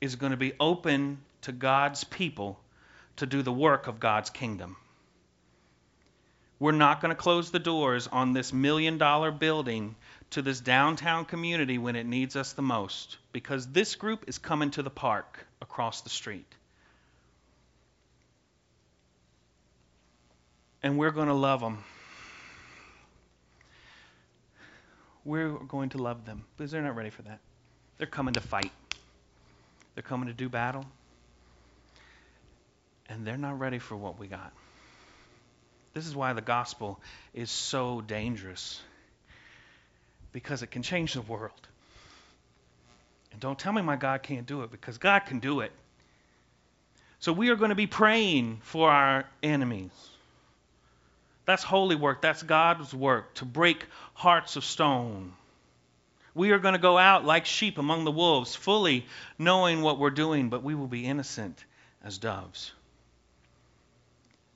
is 0.00 0.16
going 0.16 0.30
to 0.30 0.36
be 0.36 0.52
open 0.58 1.18
to 1.42 1.52
God's 1.52 2.04
people 2.04 2.58
to 3.16 3.26
do 3.26 3.42
the 3.42 3.52
work 3.52 3.86
of 3.86 4.00
God's 4.00 4.30
kingdom. 4.30 4.76
We're 6.58 6.72
not 6.72 7.00
going 7.00 7.10
to 7.10 7.20
close 7.20 7.50
the 7.50 7.58
doors 7.58 8.06
on 8.06 8.32
this 8.32 8.52
million 8.52 8.98
dollar 8.98 9.32
building 9.32 9.96
to 10.32 10.42
this 10.42 10.60
downtown 10.60 11.24
community 11.24 11.78
when 11.78 11.96
it 11.96 12.04
needs 12.04 12.36
us 12.36 12.52
the 12.52 12.62
most 12.62 13.18
because 13.32 13.66
this 13.68 13.94
group 13.94 14.24
is 14.28 14.38
coming 14.38 14.70
to 14.72 14.82
the 14.82 14.90
park 14.90 15.46
across 15.60 16.00
the 16.02 16.10
street. 16.10 16.46
And 20.82 20.98
we're 20.98 21.10
going 21.10 21.28
to 21.28 21.34
love 21.34 21.60
them. 21.60 21.84
We're 25.24 25.50
going 25.50 25.90
to 25.90 25.98
love 25.98 26.24
them 26.24 26.44
because 26.56 26.72
they're 26.72 26.82
not 26.82 26.96
ready 26.96 27.10
for 27.10 27.22
that. 27.22 27.38
They're 27.98 28.06
coming 28.06 28.34
to 28.34 28.40
fight, 28.40 28.72
they're 29.94 30.02
coming 30.02 30.28
to 30.28 30.34
do 30.34 30.48
battle. 30.48 30.84
And 33.08 33.26
they're 33.26 33.36
not 33.36 33.58
ready 33.58 33.78
for 33.78 33.94
what 33.94 34.18
we 34.18 34.26
got. 34.26 34.52
This 35.92 36.06
is 36.06 36.16
why 36.16 36.32
the 36.32 36.40
gospel 36.40 36.98
is 37.34 37.50
so 37.50 38.00
dangerous 38.00 38.80
because 40.32 40.62
it 40.62 40.70
can 40.70 40.82
change 40.82 41.14
the 41.14 41.22
world. 41.22 41.68
And 43.32 43.40
don't 43.40 43.58
tell 43.58 43.72
me 43.72 43.82
my 43.82 43.96
God 43.96 44.22
can't 44.22 44.46
do 44.46 44.62
it 44.62 44.70
because 44.70 44.98
God 44.98 45.20
can 45.20 45.38
do 45.38 45.60
it. 45.60 45.72
So 47.20 47.32
we 47.32 47.50
are 47.50 47.56
going 47.56 47.70
to 47.70 47.76
be 47.76 47.86
praying 47.86 48.60
for 48.62 48.90
our 48.90 49.24
enemies. 49.42 49.92
That's 51.44 51.62
holy 51.62 51.96
work. 51.96 52.22
That's 52.22 52.42
God's 52.42 52.92
work 52.94 53.34
to 53.34 53.44
break 53.44 53.86
hearts 54.14 54.56
of 54.56 54.64
stone. 54.64 55.32
We 56.34 56.52
are 56.52 56.58
going 56.58 56.74
to 56.74 56.80
go 56.80 56.96
out 56.98 57.24
like 57.24 57.46
sheep 57.46 57.78
among 57.78 58.04
the 58.04 58.10
wolves, 58.10 58.54
fully 58.54 59.06
knowing 59.38 59.82
what 59.82 59.98
we're 59.98 60.10
doing, 60.10 60.48
but 60.48 60.62
we 60.62 60.74
will 60.74 60.86
be 60.86 61.04
innocent 61.04 61.62
as 62.02 62.18
doves. 62.18 62.72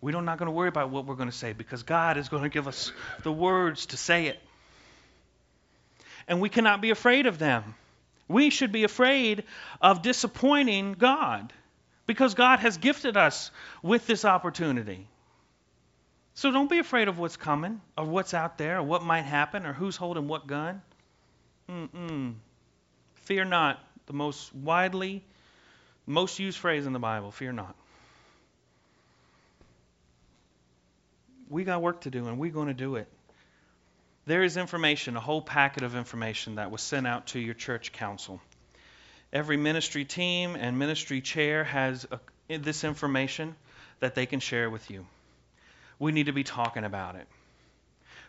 We're 0.01 0.21
not 0.21 0.39
going 0.39 0.47
to 0.47 0.53
worry 0.53 0.69
about 0.69 0.91
what 0.91 1.07
we're 1.07 1.17
going 1.17 1.31
to 1.31 1.37
say 1.37 1.53
because 1.53 1.83
God 1.83 2.17
is 2.17 2.29
going 2.29 2.43
to 2.43 2.49
give 2.49 2.69
us 2.69 2.93
the 3.23 3.33
words 3.33 3.87
to 3.87 3.97
say 3.97 4.27
it. 4.27 4.39
And 6.29 6.41
we 6.41 6.49
cannot 6.49 6.81
be 6.81 6.91
afraid 6.91 7.27
of 7.27 7.39
them. 7.39 7.75
We 8.29 8.51
should 8.51 8.73
be 8.73 8.85
afraid 8.85 9.45
of 9.81 10.03
disappointing 10.03 10.95
God 10.95 11.53
because 12.07 12.35
God 12.35 12.59
has 12.61 12.77
gifted 12.79 13.17
us 13.17 13.51
with 13.83 14.07
this 14.07 14.25
opportunity. 14.25 15.07
So 16.35 16.51
don't 16.51 16.69
be 16.69 16.79
afraid 16.79 17.09
of 17.09 17.19
what's 17.19 17.37
coming, 17.37 17.81
or 17.97 18.05
what's 18.05 18.35
out 18.35 18.59
there, 18.59 18.79
or 18.79 18.83
what 18.83 19.03
might 19.03 19.23
happen, 19.23 19.65
or 19.65 19.73
who's 19.73 19.97
holding 19.97 20.29
what 20.29 20.47
gun. 20.47 20.83
Mm-mm. 21.69 22.35
Fear 23.23 23.47
not. 23.47 23.81
The 24.07 24.13
most 24.13 24.55
widely, 24.55 25.25
most 26.07 26.39
used 26.39 26.59
phrase 26.59 26.87
in 26.87 26.93
the 26.93 26.99
Bible 26.99 27.31
fear 27.31 27.53
not. 27.53 27.75
We 31.49 31.65
got 31.65 31.81
work 31.81 32.03
to 32.03 32.11
do, 32.11 32.27
and 32.27 32.39
we're 32.39 32.53
going 32.53 32.69
to 32.69 32.75
do 32.75 32.97
it. 32.97 33.09
There 34.27 34.43
is 34.43 34.57
information, 34.57 35.17
a 35.17 35.21
whole 35.21 35.41
packet 35.41 35.85
of 35.85 35.95
information 35.95 36.57
that 36.57 36.73
was 36.73 36.83
sent 36.83 37.07
out 37.07 37.29
to 37.29 37.39
your 37.39 37.55
church 37.55 37.93
council. 37.93 38.41
Every 39.33 39.57
ministry 39.57 40.05
team 40.05 40.57
and 40.57 40.79
ministry 40.79 41.21
chair 41.21 41.63
has 41.63 42.07
a, 42.11 42.59
this 42.59 42.83
information 42.83 43.55
that 44.01 44.17
they 44.17 44.27
can 44.27 44.41
share 44.41 44.69
with 44.69 44.91
you. 44.91 45.07
We 46.01 46.11
need 46.11 46.27
to 46.27 46.33
be 46.33 46.43
talking 46.43 46.85
about 46.85 47.15
it. 47.15 47.27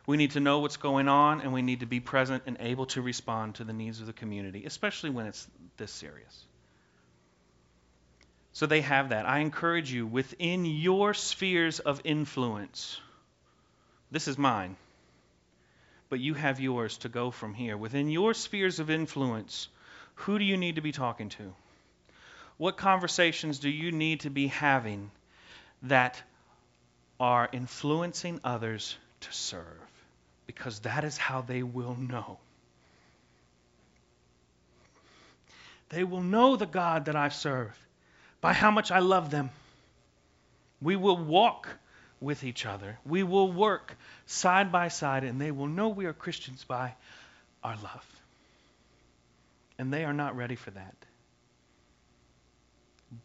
We 0.05 0.17
need 0.17 0.31
to 0.31 0.39
know 0.39 0.60
what's 0.60 0.77
going 0.77 1.10
on, 1.10 1.41
and 1.41 1.51
we 1.51 1.62
need 1.62 1.81
to 1.81 1.86
be 1.86 1.99
present 1.99 2.43
and 2.45 2.57
able 2.60 2.86
to 2.88 3.01
respond 3.01 3.55
to 3.55 3.63
the 3.63 3.73
needs 3.73 3.99
of 3.99 4.05
the 4.07 4.13
community, 4.13 4.65
especially 4.65 5.10
when 5.10 5.25
it's 5.25 5.47
this 5.75 5.91
serious. 5.91 6.45
So 8.53 8.67
they 8.67 8.81
have 8.81 9.10
that. 9.10 9.27
I 9.27 9.39
encourage 9.39 9.91
you 9.91 10.07
within 10.07 10.65
your 10.65 11.13
spheres 11.13 11.79
of 11.79 12.01
influence. 12.05 12.99
This 14.10 14.27
is 14.27 14.38
mine. 14.38 14.77
But 16.10 16.20
you 16.20 16.34
have 16.34 16.60
yours 16.60 16.98
to 17.00 17.10
go 17.10 17.32
from 17.32 17.54
here. 17.54 17.76
Within 17.78 18.10
your 18.10 18.34
spheres 18.34 18.80
of 18.80 18.89
influence, 18.89 19.67
who 20.15 20.39
do 20.39 20.46
you 20.46 20.58
need 20.58 20.76
to 20.76 20.82
be 20.82 20.91
talking 20.91 21.30
to? 21.30 21.54
What 22.58 22.78
conversations 22.78 23.60
do 23.60 23.70
you 23.70 23.91
need 23.91 24.22
to 24.22 24.30
be 24.30 24.48
having 24.48 25.12
that 25.84 26.22
are 27.20 27.50
influencing 27.52 28.39
others 28.43 28.96
to 29.22 29.34
serve? 29.34 29.63
Because 30.48 30.80
that 30.80 31.04
is 31.04 31.17
how 31.17 31.41
they 31.41 31.62
will 31.62 31.96
know. 31.96 32.39
They 35.89 36.04
will 36.04 36.22
know 36.22 36.56
the 36.56 36.65
God 36.65 37.06
that 37.06 37.15
I 37.15 37.30
serve 37.30 37.78
by 38.41 38.54
how 38.54 38.72
much 38.72 38.91
I 38.91 39.00
love 39.00 39.30
them. 39.30 39.50
We 40.82 40.96
will 40.96 41.17
walk 41.17 41.70
with 42.19 42.43
each 42.43 42.65
other. 42.65 42.97
We 43.06 43.23
will 43.23 43.51
work 43.51 43.95
side 44.25 44.71
by 44.71 44.88
side, 44.88 45.23
and 45.23 45.39
they 45.39 45.51
will 45.51 45.67
know 45.67 45.89
we 45.89 46.06
are 46.06 46.13
Christians 46.13 46.63
by 46.63 46.93
our 47.63 47.75
love. 47.75 48.06
And 49.77 49.93
they 49.93 50.06
are 50.06 50.13
not 50.13 50.36
ready 50.36 50.56
for 50.56 50.71
that. 50.71 50.95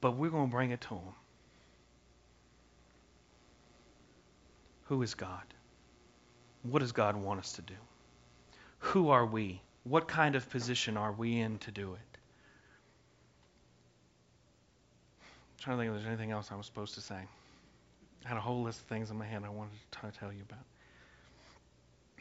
But 0.00 0.16
we're 0.16 0.31
going 0.31 0.48
to 0.48 0.50
bring 0.50 0.70
it 0.70 0.81
to 0.83 0.88
them. 0.90 1.14
Who 4.85 5.02
is 5.02 5.14
God? 5.14 5.42
What 6.62 6.81
does 6.81 6.92
God 6.92 7.16
want 7.16 7.40
us 7.40 7.52
to 7.55 7.62
do? 7.62 7.74
Who 8.78 9.11
are 9.11 9.24
we? 9.24 9.61
What 9.85 10.07
kind 10.07 10.37
of 10.37 10.48
position 10.50 10.96
are 10.96 11.12
we 11.12 11.40
in 11.40 11.59
to 11.61 11.70
do 11.70 11.94
it? 11.94 12.18
I'm 15.22 15.64
trying 15.64 15.76
to 15.78 15.83
think 15.83 15.94
if 15.94 16.02
there's 16.02 16.09
anything 16.09 16.31
else 16.31 16.50
I 16.52 16.57
was 16.57 16.66
supposed 16.66 16.94
to 16.94 17.00
say. 17.00 17.20
I 18.24 18.28
had 18.28 18.37
a 18.37 18.40
whole 18.40 18.62
list 18.62 18.80
of 18.80 18.87
things 18.87 19.11
in 19.11 19.16
my 19.16 19.26
head 19.26 19.42
I 19.44 19.48
wanted 19.48 19.72
to 19.90 20.18
tell 20.18 20.32
you 20.32 20.42
about. 20.48 20.64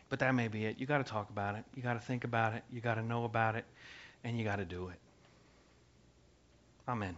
But 0.09 0.19
that 0.19 0.35
may 0.35 0.47
be 0.47 0.65
it. 0.65 0.79
You 0.79 0.85
got 0.85 0.97
to 0.97 1.03
talk 1.03 1.29
about 1.29 1.55
it. 1.55 1.63
You 1.75 1.81
got 1.81 1.93
to 1.93 1.99
think 1.99 2.23
about 2.23 2.53
it. 2.53 2.63
You 2.71 2.81
got 2.81 2.95
to 2.95 3.03
know 3.03 3.23
about 3.23 3.55
it. 3.55 3.65
And 4.23 4.37
you 4.37 4.43
got 4.43 4.57
to 4.57 4.65
do 4.65 4.89
it. 4.89 4.99
Amen. 6.87 7.15